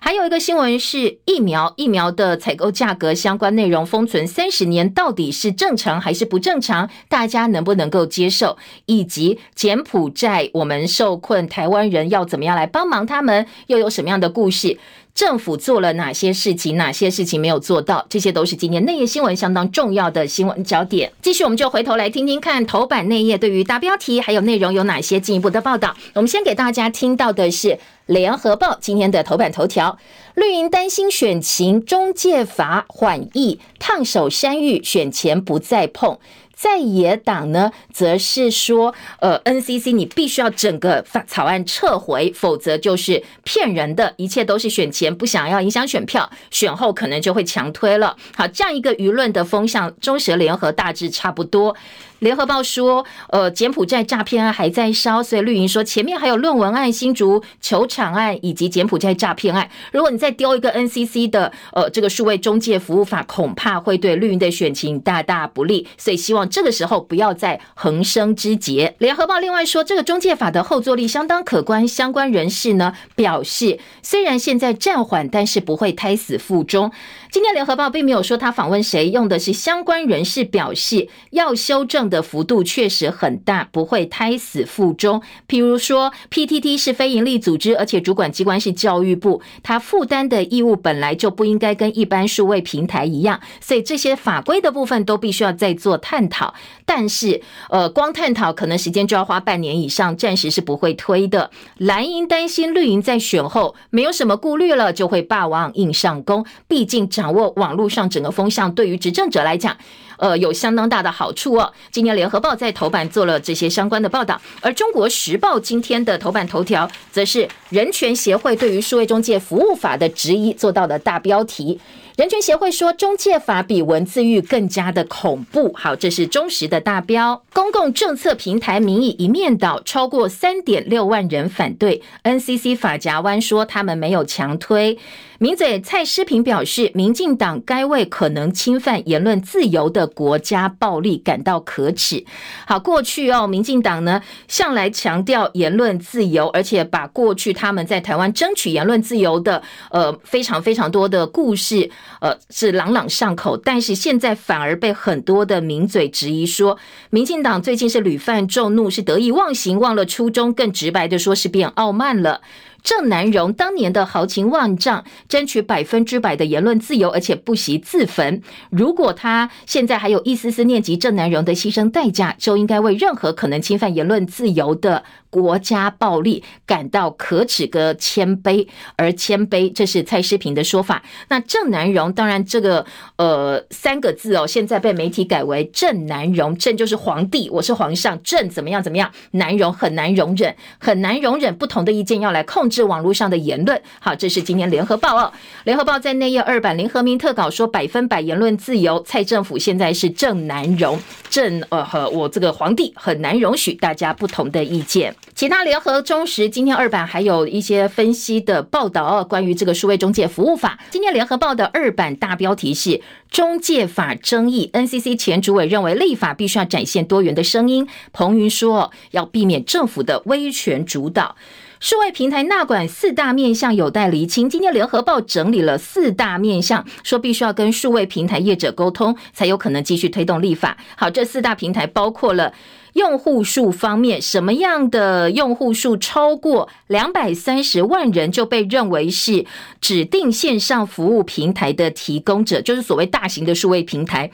[0.03, 6.89] 还有一个新闻是疫苗，疫苗的采购价格相关内容封存三十年，到底是正常还是不正常？
[7.09, 8.57] 大家能不能够接受？
[8.87, 13.47] 以及柬埔寨我们受困台湾人要怎么样来帮忙他们？
[13.67, 14.79] 又有什么样的故事？
[15.15, 16.77] 政府做了哪些事情？
[16.77, 18.07] 哪些事情没有做到？
[18.09, 21.13] 这些都是今天内页新闻相当重要的新闻焦点。
[21.21, 25.95] 继续，我们就回头来听听看头版内页对于大标题还有内容有哪些进一步的报道。
[26.15, 27.79] 我们先给大家听到的是。
[28.11, 29.97] 联合报今天的头版头条：
[30.35, 36.19] 绿营担心选情中介法缓议，烫手山芋，选前不再碰。
[36.53, 48.17] 在野党呢，则是说，呃，NCC 你必须要整个法草案撤回，否则就是骗人的，一切都是选前不想要影响选票，选后可能就会强推了。
[48.35, 51.77] 好，这样一个舆论的风向，中时联合大致差不多。
[52.21, 59.69] 联合报说，呃，柬埔寨诈骗案还在烧，所以绿营说前面还有论文案、新竹球场案以及柬埔寨诈骗案。
[59.93, 65.87] 如果你再丢一个 NCC 的呃这个数位中介服务法，恐怕会对绿营的选情大大不利。
[65.97, 68.95] 所以希望这个时候不要再横生枝节。
[68.99, 76.93] 联合报另外说，这个中介法的后坐力相当可观，相关人士呢表示，虽然现在暂缓，但是不会胎死腹中。
[77.31, 85.23] 今天联合报并没有说他访问谁，用的是相关人士表示要修正的幅度确实很大，不会胎死腹中。
[85.47, 96.55] 譬如说，PTT 是非营利组织，而且主管机关是教育部，他负担的义务本来就不应该跟一般数位平台一样，所以这些法规的部分都必须要再做探讨。
[96.85, 101.53] 但是，呃，光探讨可能时间就要花半年以上，暂时是不会推的。
[101.79, 107.09] 蓝营担心绿营在选后没有什么顾虑了，就会霸王硬上弓，毕竟。
[107.21, 109.77] 掌握网络上整个风向，对于执政者来讲，
[110.17, 111.71] 呃，有相当大的好处哦。
[111.91, 121.79] 今天联合报在头版做了这些相关的报道，而中国时报今天的头版头条则是人权协会对于数位中介服务法的质疑做到了大标题。
[122.17, 125.73] 人权协会说，中介法比文字狱更加的恐怖。
[125.75, 127.43] 好，这是中时的大标。
[127.53, 132.03] 公共政策平台民意一面倒，超过三点六万人反对。
[132.25, 134.99] NCC 法夹弯说，他们没有强推。
[135.41, 142.23] 名嘴蔡诗平表示，民进党该为可能侵犯言论自由的国家暴力感到可耻。
[142.67, 151.91] 好，过去哦，民进党呢向来强调言论自由，而且把过去他们在台湾争取言论自由的呃非常非常多的故事。
[152.21, 156.77] 呃，是朗朗上口，但是现在反而被很多的名嘴质疑说，
[157.09, 162.43] 民进党最近是屡犯众怒，是得意忘形，忘了初衷，更直白的说是变傲慢了。
[162.83, 168.43] 郑南榕当年的豪情万丈，争取百分之百的言论自由，而且不惜自焚。
[168.71, 178.67] 如果他现在还有一丝丝念及郑南榕的牺牲代价，就应该为任何可能侵犯言论自由的国家暴力感到可耻跟谦卑。
[178.97, 181.03] 而谦卑，这是蔡诗萍的说法。
[181.29, 186.57] 那郑南榕，当然这个呃三个字哦，现在被媒体改为郑南榕。
[186.57, 189.11] 郑就是皇帝，我是皇上，郑怎么样怎么样？
[189.33, 195.33] 南荣很难容忍，很难容忍不同的意见要来控制网络上的言论，好，这是今天联合报哦。
[195.65, 205.15] 联合报在内页二版林和明特稿说，百分百言论自由，蔡政府现在是正难容，正呃和我这个皇帝很难容许大家不同的意见。
[205.35, 210.79] 其他联合中时今天二版还有一些分析的报道哦，关于这个数位中介服务法。
[210.91, 217.87] 今天联合报的二版大标题是中介法争议，NCC 前主委认为立法必须要展现多元的声音。
[218.13, 221.37] 彭云说要避免政府的威权主导。
[221.81, 224.51] 数位平台纳管四大面向有待厘清。
[224.51, 230.77] 今天联合报整理了四大面向，说必须要跟数位平台业者沟通，才有可能继续推动立法。
[230.95, 232.53] 好，这四大平台包括了
[232.93, 239.47] 用户数方面，什么样的用户数超过两百三十万人就被认为是
[239.81, 244.31] 指定线上服务平台的提供者，就是所谓大型的数位平台。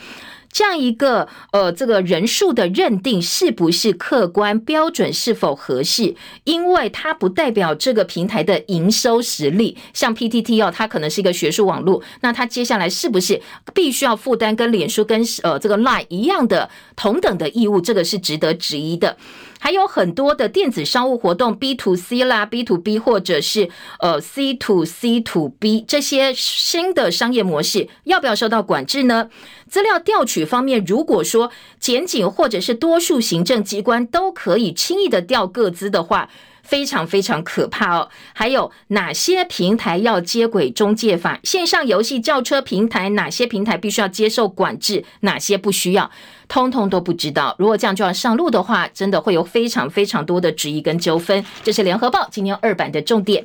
[0.57, 6.17] 这样一个呃，这个人数的认定是不是客观标准，是否合适？
[6.45, 9.77] 因为它不代表这个平台的营收实力。
[9.93, 13.39] 像 PTT 哦，它可能是一个学术网络，那它接下来是不是
[13.75, 17.79] 必须要负担跟脸书跟呃这个 Line 一样的同等的义务？
[17.79, 19.19] 这个是值得质疑的。
[19.59, 23.69] 还有很多的电子商务活动，B to C 啦，B to B 或者是
[24.01, 29.31] 呃 C to C to B 这些新的商业模式，要不要受到管制呢？
[29.69, 36.29] 资料调取方面，如果说检警或者是多数行政机关都可以轻易的调各资的话，
[36.67, 38.09] 非常非常可怕哦！
[38.35, 41.39] 还有哪些平台要接轨中介法？
[41.45, 45.05] 线上游戏轿车平台哪些平台必须要接受管制？
[45.21, 46.11] 哪些不需要？
[46.49, 47.55] 通通都不知道。
[47.59, 51.45] 如果这样就要上路的话，真的会有非常非常多的质疑跟纠纷。
[51.63, 53.45] 这是联合报今天二版的重点。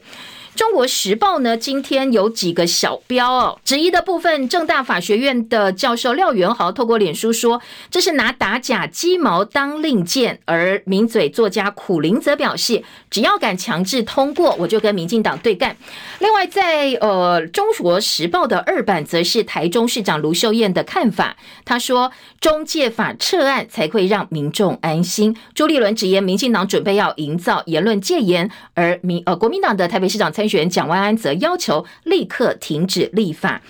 [0.56, 15.76] 中国时报呢，今天有几个小标哦，质疑的部分，政大法学院的教授廖元豪透过脸书说，这是拿打假鸡毛当令箭，而名嘴作家苦苓则表示，只要敢强制通过，我就跟民进党对干。
[16.20, 25.36] 另外在，在呃中国时报的二版，则是台中市长卢秀燕的看法，他说，中介法撤案才会让民众安心。
[25.56, 30.32] 朱立伦直言，民进党准备要营造言论戒严，而民呃国民党的台北市长。
[30.42, 33.62] 参选蒋万安则要求立刻停止立法。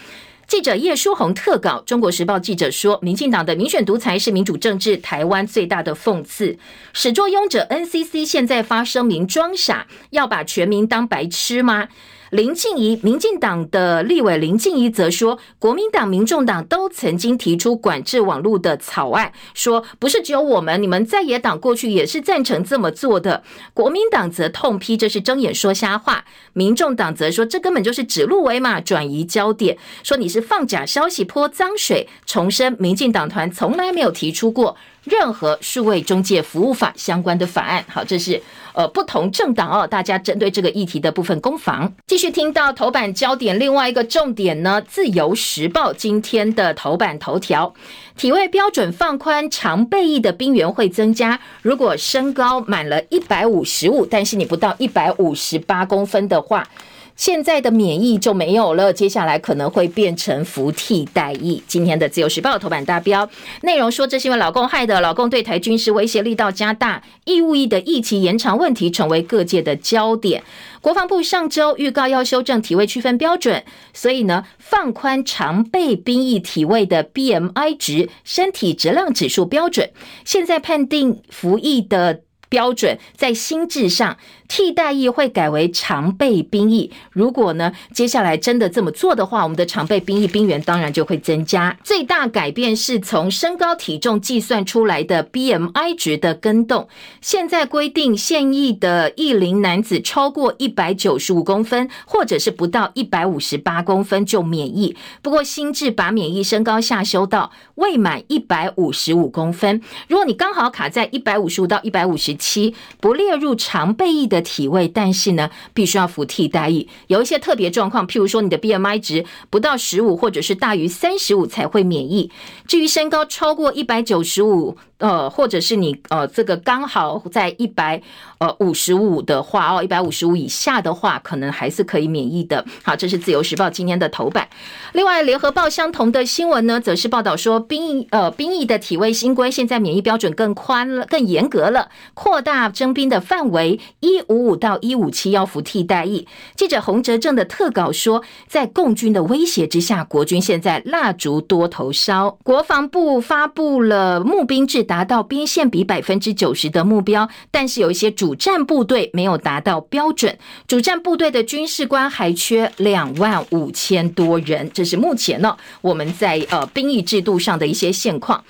[0.48, 6.58] 记者叶书红特稿，《中国时报》记者说，民进党的民选独裁是民主政治台湾最大的讽刺。
[6.94, 11.90] 始作俑者 NCC 现在发声明装傻，要把全民当白痴吗？
[12.32, 23.44] 林静仪，民进党的立委林静仪则说，国民党、民众党都曾经提出管制网络的草案，说不是只有我们，你们在野党过去也是赞成这么做的。
[23.73, 26.23] 国民党则痛批这是睁眼说瞎话，
[26.54, 37.84] 民众党则说这根本就是指鹿为马，转移焦点，说你是放假消息泼脏水，重申民进党团从来没有提出过任何数位中介服务法相关的法案。
[37.90, 38.42] 好，这是。
[38.74, 43.60] 呃，不同政党哦，大家针对这个议题的部分攻防，继续听到头版焦点。
[43.60, 47.74] 另外一个重点呢，《自由时报》今天的头版头条，
[48.15, 51.40] 体位标准放宽，长背翼的兵员会增加。
[51.62, 56.67] 如果身高满了一百五十五，但是你不到一百五十八公分的话。
[57.16, 61.62] 现在的免疫就没有了，接下来可能会变成服替代役。
[61.68, 63.30] 今天的自由时报头版大标
[63.62, 70.44] 内容说，这是因为老共害的，老共对台军事威胁力道加大，义务役的役期延长问题成为各界的焦点。
[70.82, 79.92] 国防部上周预告要修正体位区分标准，所以呢，放宽常备兵役体位的 BMI 值、身体质量指数标准。
[80.26, 84.18] 现在判定服役的标准在心智上。
[84.52, 86.91] 替代役会改为常备兵役。
[87.13, 91.77] 如果呢，接下来真的这么做的话，我们的常备兵役兵员当然就会增加。
[91.85, 96.89] 最大改变是从身高体重计算出来的 BMI 值的更动。
[97.21, 104.97] 现在规定，现役的役龄男子超过一百九十五公分，或者是不到一百五十八公分就免役。
[105.21, 109.81] 不过新制把免役身高下修到未满一百五十五公分。
[110.10, 114.40] 如果你刚好卡在一百五十五到一百五十七，不列入常备役的。
[114.42, 116.87] 体位，但是呢，必须要服替代役。
[117.08, 122.31] 有一些特别状况，譬如说你的 BMI 值不到十五，或者是大于三十五才会免疫。
[122.67, 124.77] 至于身高超过一百九十五。
[125.02, 127.99] 呃，或者是你呃，这个刚好在一百
[128.37, 132.63] 呃五十五的话哦，一百五十五以下的话，可能还是可以免疫的。
[132.83, 134.47] 好，这是自由时报今天的头版。
[134.93, 146.27] 另外，联合报相同的新闻呢，则是报道说兵役呃兵役的体位新规，现在免疫标准更宽了，更严格了，扩大征兵的范围，一五五到一五七要服替代役。
[146.56, 152.37] 记者洪哲正的特稿说，在共军的威胁之下，国军现在蜡烛多头烧。
[152.43, 154.85] 国防部发布了募兵制。
[154.92, 160.37] 达到兵线比百分之九十的目标，但是有一些主战部队没有达到标准。
[160.67, 168.44] 主战部队的军事官还缺两万五千多人，这是目前呢我们在呃兵役制度上的一些现况。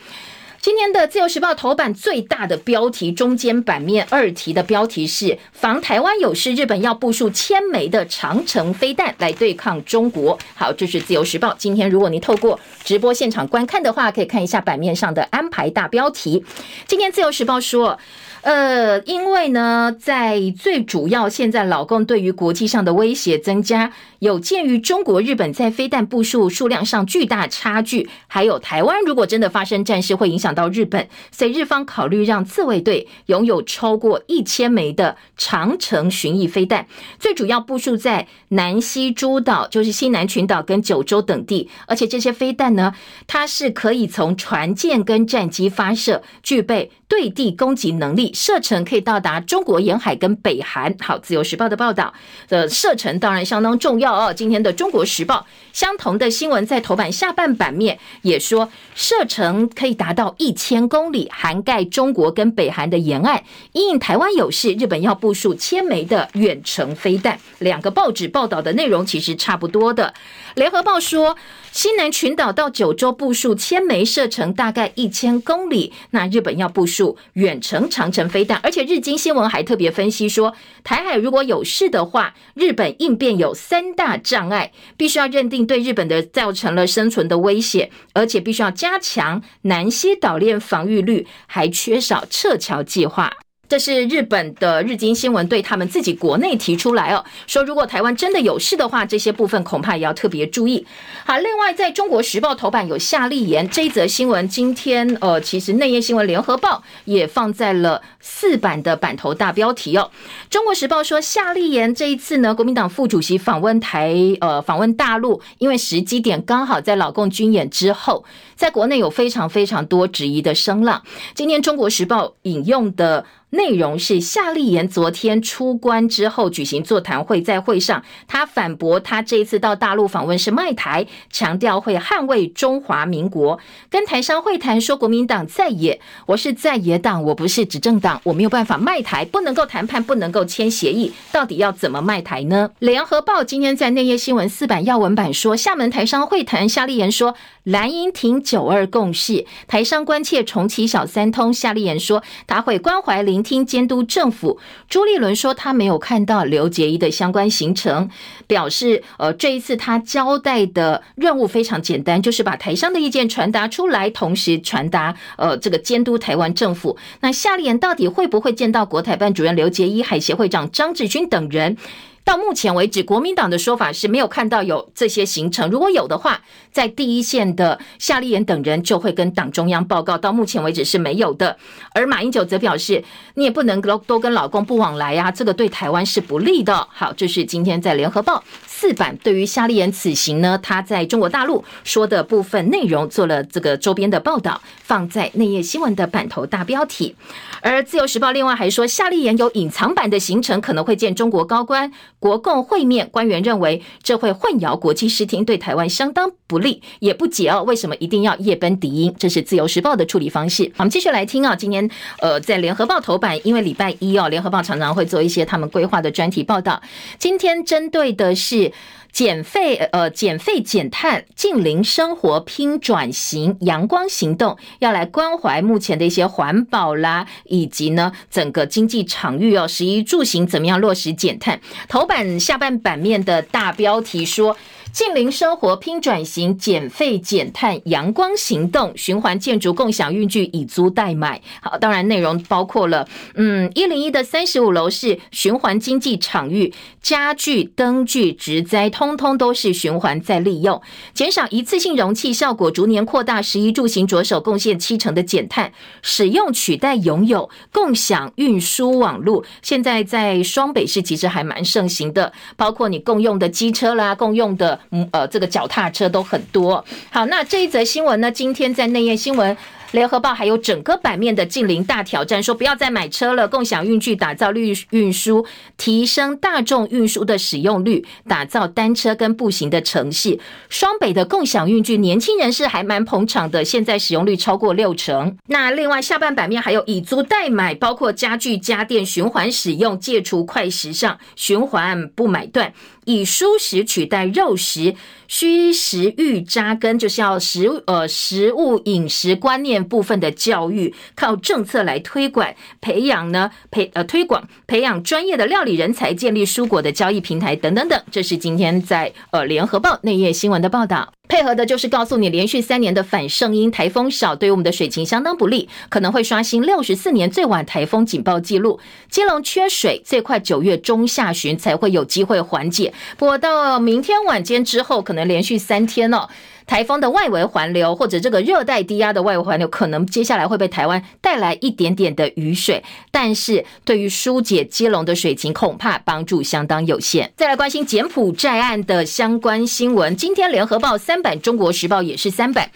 [0.62, 10.38] 今天的自由时报头版最大的标题，中间版面二题的标题是“防台湾有事，日本要部署千枚的长城飞弹来对抗中国”。
[10.54, 11.56] 好，这是自由时报。
[11.58, 16.46] 今天如果您透过直播现场观看的话，可以看一下版面上的安排大标题。
[16.86, 17.98] 今天自由时报说。
[18.44, 36.86] 呃，因为呢，在最主要，现在老共对于国际上的威胁增加，有鉴于中国、日本在飞弹部署数量上巨大差距，还有台湾如果真的发生战事，会影响到日本，所以日方考虑让自卫队拥有超过一千枚的长城巡弋飞弹，
[37.18, 42.94] 最主要部署在南西诸岛，就是西南群岛跟九州等地，而且这些飞弹呢，
[43.26, 48.32] 它是可以从船舰跟战机发射，具备对地攻击能力。
[48.36, 50.96] 射程可以到达中国沿海跟北韩。
[51.00, 52.14] 好，自由时报的报道
[52.48, 54.34] 的射程当然相当重要哦。
[54.34, 63.44] 今天的中国时报相同的新闻在头版下半版面也说，射程可以达到一千公里，涵盖中国跟北韩的沿岸。
[63.74, 67.40] 因台湾有事，日本要部署千枚的远程飞弹。
[67.60, 70.14] 两个报纸报道的内容其实差不多的。
[70.56, 71.38] 联合报说。
[71.72, 75.94] 西南群岛到九州部署千枚，射程大概一千公里。
[76.10, 80.54] 那日本要部署远程长程飞弹，而且日经新闻还特别分析说，
[80.84, 93.32] 台海如果有事的话，日本应变有三大障碍，必须要认定对日本的造成了生存的威胁，而且必须要加强南西岛链防御率，还缺少撤侨计划。
[93.72, 100.86] 这是日本的日经新闻对他们自己国内提出来哦，说如果台湾真的有事的话，这些部分恐怕也要特别注意。
[101.26, 110.12] 好，另外在中国时报头版有夏立言这一则新闻，今天呃，其实内页新闻联合报也放在了四版的版头大标题哦。
[110.50, 121.02] 中国时报说夏立言这一次呢，国民党副主席访问台呃访问大陆，因为时机点刚好在老共军演之后，在国内有非常非常多质疑的声浪。
[121.34, 123.24] 今天中国时报引用的。
[123.52, 133.60] 内容是夏立言昨天出关之后举行座谈会，在会上他反驳他这一次到大陆访问是卖台，强调会捍卫中华民国。
[133.90, 142.72] 跟台商会谈说国民党在野，我是在野党，我不是执政党，我没有办法卖台，不能够谈判，不能够签协议，到底要怎么卖台呢？
[142.80, 154.60] 联合报今天在内页新闻四版要闻版说，厦门台商会谈，夏立言说蓝营挺九二共识，台商关切重启小三通，夏立言说他会关怀林聆听监督政府。
[154.88, 158.08] 朱立伦说他没有看到刘杰一的相关行程，
[158.46, 166.96] 表示呃这一次他交代的任务非常简单，就是把台商的意见传达出来，同时传达呃这个监督台湾政府。
[167.22, 171.76] 那夏立言到底会不会见到国台办主任刘杰一、海协会长张志军等人？
[172.24, 175.70] 到目前为止，国民党的说法是没有看到有这些行程。
[175.70, 176.40] 如果有的话，
[176.72, 180.18] 在第一线的夏立言等人就会跟党中央报告。
[180.18, 181.58] 到目前为止是没有的。
[181.94, 183.04] 而马英九则表示，
[183.34, 186.88] 你也不能都都跟老公不往来呀，这个对台湾是不利的。
[186.92, 197.16] 好，这是今天在联合报四版对于夏立言此行呢，他在中国大陆说的部分内容做了这个周边的报道，放在内页新闻的版头大标题。
[197.62, 201.92] 而自由时报另外还说，夏立言有隐藏版的行程，可能会见中国高官。
[202.22, 209.16] 国共会面，官员认为这会混淆国际视听，对台湾相当不利，也不解哦，为什么一定要夜奔敌英？
[209.18, 210.72] 这是自由时报的处理方式。
[210.78, 216.80] 我们继续来听啊，今天呃，在联合报头版，因为礼拜一哦，联合报常常会做一些他们规划的专题报道，
[217.18, 218.72] 今天针对的是。
[219.12, 231.60] 减费呃，减费减碳，近零生活拼转型，阳光行动要来关怀目前的一些环保啦，以及呢整个经济场域哦，十一住行怎么样落实减碳？
[231.88, 234.56] 头版下半版面的大标题说。
[234.94, 241.42] 近邻生活拼转型，减废减碳，阳光行动，循环建筑共享运具以租代买。
[241.62, 250.82] 好，当然内容包括了，嗯，一零一的三十五楼是循环经济场域，家具、灯具、植栽，通通都是循环再利用，
[251.14, 255.72] 减少一次性容器，效果逐年扩大，十一住行着手贡献七成的减碳，
[256.02, 264.81] 使用取代拥有，共享运输网络，现在在双北市其实还蛮盛行的，包括你共用的机车啦，共用的。
[264.92, 266.84] 嗯，呃，这个脚踏车都很多。
[267.12, 269.56] 好，那这一则新闻呢，今天在内页新闻。
[269.92, 280.40] 联合报还有整个版面的近邻大挑战，说不要再买车了，共享运具，打造绿运输，提升大众运输的使用率，打造单车跟步行的城市。
[280.70, 285.38] 双北的共享运具，年轻人是还蛮捧场的，现在使用率超过六成。
[285.48, 292.74] 那另外下半版面还有以租代买，包括家具家电循环使用，戒除快时尚，循环不买断，
[293.06, 294.96] 以蔬食取代肉食，
[295.28, 299.82] 需食育扎根，就是要食呃食物饮食观念。
[299.84, 302.48] 部分的教育靠政策来推广
[302.80, 311.12] 培养呢，培呃推广培养专业的料理人才，建立蔬果的交易平台等等等，这是今天在呃联合报内页新闻的报道。
[311.32, 318.82] 配合的就是告诉你，连续三年的反圣婴台风少，对于我们的水情相当不利，可能会刷新六十四年最晚台风警报记录。
[319.10, 326.30] 基隆缺水，最快九月中下旬才会有机会缓解，不过到明天晚间之后，可能连续三天了。
[326.72, 337.30] 台风的外围环流或者这个热带低压的外围环流，可能接下来会被台湾带来一点点的雨水，但是对于疏解基隆的水情，恐怕帮助相当有限。
[337.36, 342.72] 再来关心柬埔寨案的相关新闻，今天联合报三版，中国时报也是三版。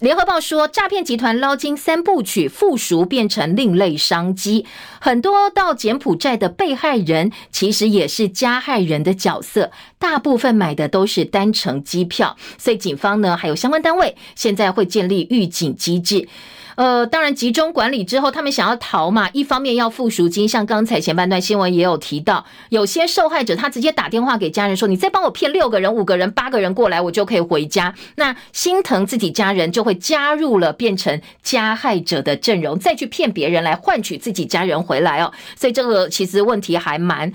[0.00, 4.64] 联合报说，诈骗集团捞金三部曲，富赎变成另类商机，
[5.00, 13.38] 很多到柬埔寨的被害人其实也是加害人的角色，大部分买的都是单程机票，所以警方呢。
[13.40, 16.28] 还有相关单位现在会建立预警机制，
[16.74, 35.32] 呃，当然集中管理之后，他们想要逃嘛，一方面要付赎金，像刚才前半段新闻也有提到，有些受害者他直接打电话给家人说：“你再帮我骗六个人、五个人、八个人过来，我就可以回家。”那心疼自己家人，就会加入了变成加害者的阵容，再去骗别人来换取自己家人回来哦。
[35.56, 37.32] 所以这个其实问题还蛮。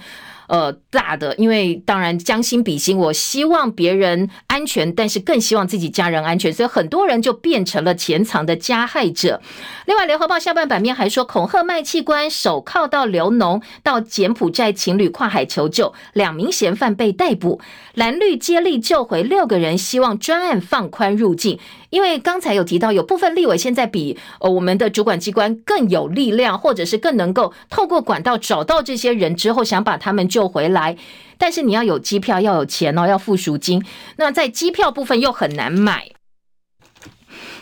[0.47, 9.41] 呃，大的，因为当然将心比心，我希望别人安全，但是更希望自己家人安全，所以很多人就变成了潜藏的加害者。
[9.85, 17.59] 另外，联合报下半版面还说，恐吓卖器官，手铐到流农，到柬埔寨情侣跨海求救，两名嫌犯被逮捕，
[17.93, 21.59] 蓝绿接力救回六个人，希望专案放宽入境。
[21.95, 30.97] 因为刚才有提到，有部分立委现在比呃我们的主管机关更有力量，或者是更能够透过管道找到这些人之后，想把他们救回来。
[31.37, 33.81] 但是你要有机票，要有钱哦，要付赎金。
[34.17, 36.09] 那在机票部分又很难买。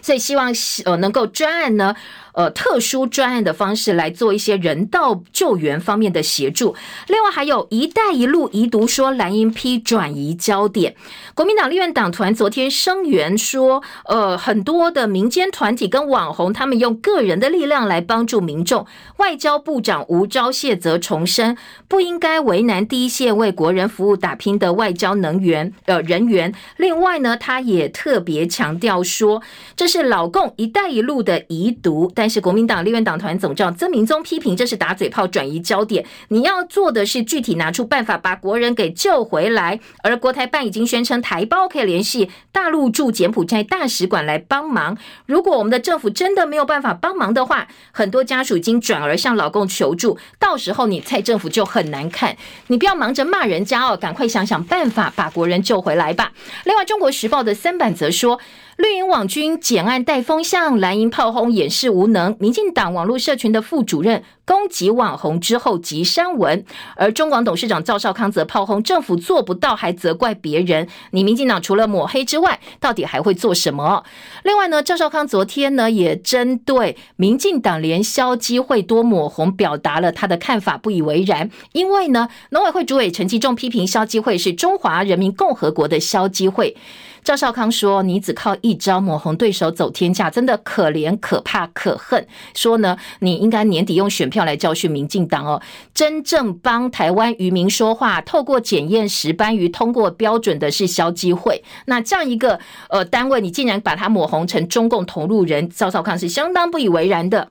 [0.01, 0.51] 所以希望
[0.86, 1.95] 呃能够专案呢。
[2.34, 6.75] 呃，特殊专案的方式来做一些人道救援方面的协助。
[7.07, 10.95] 另外，还有一带一路遗毒说蓝营批转移焦点。
[11.36, 18.86] 国民党立院党团昨天声援说，呃，很多的民间团体跟网红，他们用个人的力量来帮助民众。
[19.17, 21.55] 外交部长吴钊燮则重申，
[21.88, 26.53] 不应该为难第一线为国人服务打拼的外交能源呃人员。
[26.77, 29.41] 另外呢，他也特别强调说，
[29.75, 32.11] 这是老共一带一路的遗毒。
[32.24, 39.78] 但是国民党立院党团总召曾明宗批评这是打嘴炮转移焦点，你要做的是具体拿出办法把国人给救回来。
[40.03, 44.97] 而国台办已经宣称台胞可以联系大陆驻柬埔寨大使馆来帮忙。
[45.26, 52.38] 如果我们的政府真的没有办法帮忙的话，很多家属已经转而向老共求助，到时候你蔡政府就很难看。
[52.67, 56.32] 你不要忙着骂人家哦，赶快想想办法把国人救回来吧。
[56.63, 58.39] 另外，《中国时报》的三版则说。
[58.78, 62.36] 绿营网军简案带风向，蓝营炮轰掩饰无能。
[62.39, 66.65] 民进党网络社群的副主任攻击网红之后即删文，
[66.95, 70.88] 而中广董事长赵少康则炮轰政府做不到，还责怪别人。
[71.11, 74.03] 你民进党除了抹黑之外，到底还会做什么？
[74.43, 81.51] 另外呢，赵少康昨天呢也针对民进党连消基会多抹红，表达了他的看法，不以为然。
[81.74, 86.76] 因为呢，农委会主委陈其仲批评消基会是中华人民共和国的消基会。
[87.24, 92.28] 赵少康说：“你只靠一招抹红对手走天价，真的可怜、可怕、可恨。
[92.53, 95.61] 说呢，你应该年底用选票来教训民进党哦，
[95.93, 101.63] 真正帮台湾渔民说话，透过检验石斑鱼通过标准的是消基会。
[101.86, 102.59] 那这样一个
[102.89, 107.49] 呃单位，你竟然把它抹红成中共同路人，赵少康是相当不以为然的。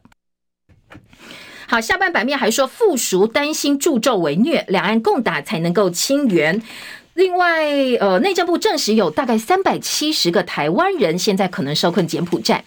[1.67, 6.63] 好，下半版面还说，副淑担心助纣为虐，两岸共打才能够清源。”
[7.15, 7.67] 另外，
[8.01, 12.65] 呃，内政部证实有大概三百七十个台湾人现在可能受困柬埔寨。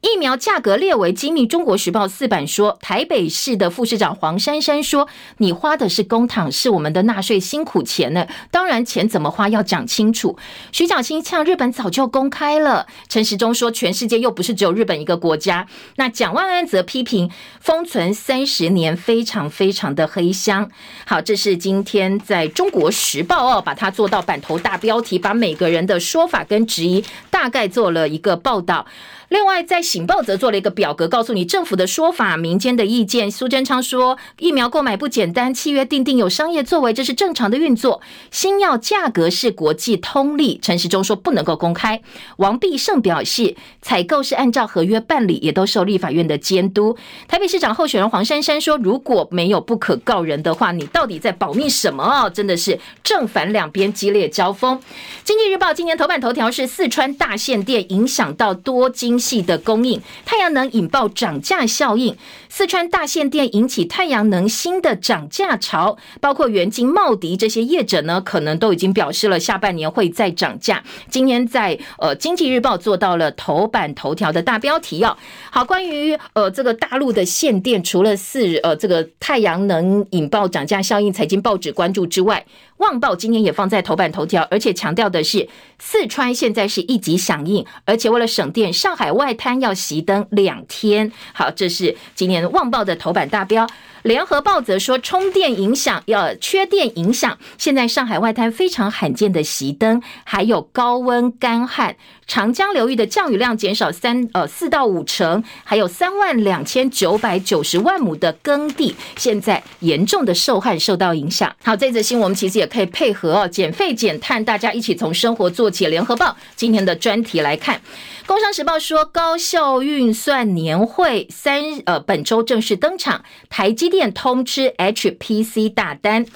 [0.00, 8.24] 疫苗价格列为机密，《中国时报》四版说，台北市的副市长黄珊珊说：“你花的是公帑，是我们的纳税辛苦钱呢。
[8.52, 10.38] 当然，钱怎么花要讲清楚。”
[10.70, 12.86] 徐巧芯呛日本早就公开了。
[13.08, 15.66] 陈时中说：“全世界又不是只有日本一个国家。”
[15.98, 17.28] 那蒋万安则批评
[17.58, 20.70] 封存三十年，非常非常的黑箱。
[21.06, 28.86] 好，这是今天在中国时报哦，把它做到版头大标题，把每个人的说法跟质疑大概做了一个报道。
[29.28, 33.30] 另外，在《醒报》则做了一个表格，告诉你政府的说法、民间的意见。
[33.30, 38.00] 苏贞昌说，疫苗购买不简单，契约订定有商业作为，这是正常的运作。
[38.30, 42.00] 新药价格是国际通例，陈时中说不能够公开。
[42.38, 46.96] 王必胜表示，采购是按照合约办理，也都受立法院的监督。
[47.26, 52.30] 台北市长候选人黄珊珊说，如果没有不可告人的话，你到底在保密什么啊？
[52.30, 54.80] 真的是正反两边激烈交锋。
[55.22, 62.16] 经济日报今年头版头条是四川大限电影响到多金系的供应，太阳能引爆涨价效应。
[62.58, 70.82] 四川大限电引起太阳能新的涨价潮，包括元晶、茂迪这些业者呢，可能都已经表示了下半年会再涨价。
[71.08, 75.16] 今天在呃经济日报做到了头版头条的大标题哦。
[75.52, 82.44] 好，关于呃这个大陆的限电，除了四呃这个太阳能引爆涨价效应，财经报纸关注之外。
[82.78, 85.48] 旺报今天也放在头版头条，而且强调的是，
[85.80, 91.10] 四川现在是一级响应，而且为了省电，上海外滩要熄灯两天。
[91.32, 93.66] 好，这是今年旺报的头版大标。
[94.04, 101.96] 联合报则说，充电影响，要缺电影响，现在上海外滩非常罕见的熄灯，还有高温干旱，
[102.28, 111.52] 长江流域的降雨量减少三呃四到五成，还有三万两千九百九十万亩的耕地现在严重的受旱，受到影响。
[111.64, 115.88] 好，这则新闻我们其实也可以配合哦，减废减碳，大家一起从生活做起。
[115.88, 117.80] 联合报今天的专题来看。
[118.26, 126.26] 工商时报说，高效运算年会三呃本周正式登场，台积电通吃 HPC 大单。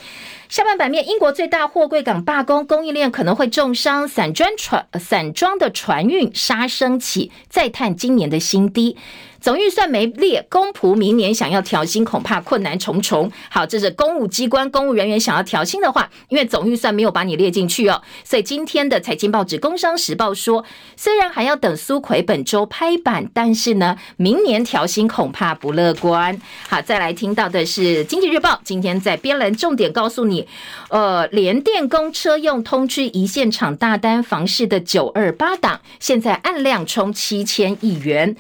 [0.53, 8.99] 下半版面，英国最大货柜港罢工，供应链可能会重伤，散装船散装的船运杀声起，再探今年的新低。
[9.43, 13.31] 总预算没列，公仆明年想要调薪，恐怕困难重重。
[13.51, 18.01] 好，这是公务机关公务人员想要调薪的话，因为总预算没有把你列进去哦。
[18.23, 20.65] 所以今天的财经报纸《工商时报》说，
[20.97, 26.41] 虽然还要等苏奎本周拍板，但是呢，明年调薪恐怕不乐观。
[26.69, 30.47] 好，再来听到的是《经济日报》今天在边栏重点告诉你，
[30.89, 38.37] 呃，联电公车用通知一线厂大单，房市的九二八档现在按量冲七千亿元。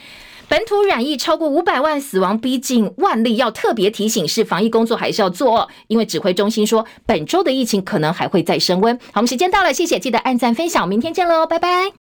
[0.53, 8.95] 本土染疫超过五百万，死亡逼近万例，要特别提醒是防疫工作还是要做，因为指挥中心说本周的疫情可能还会再升温。
[8.99, 11.91] 好，我们时间到了，谢谢，记得按赞分享，明天见喽，拜拜。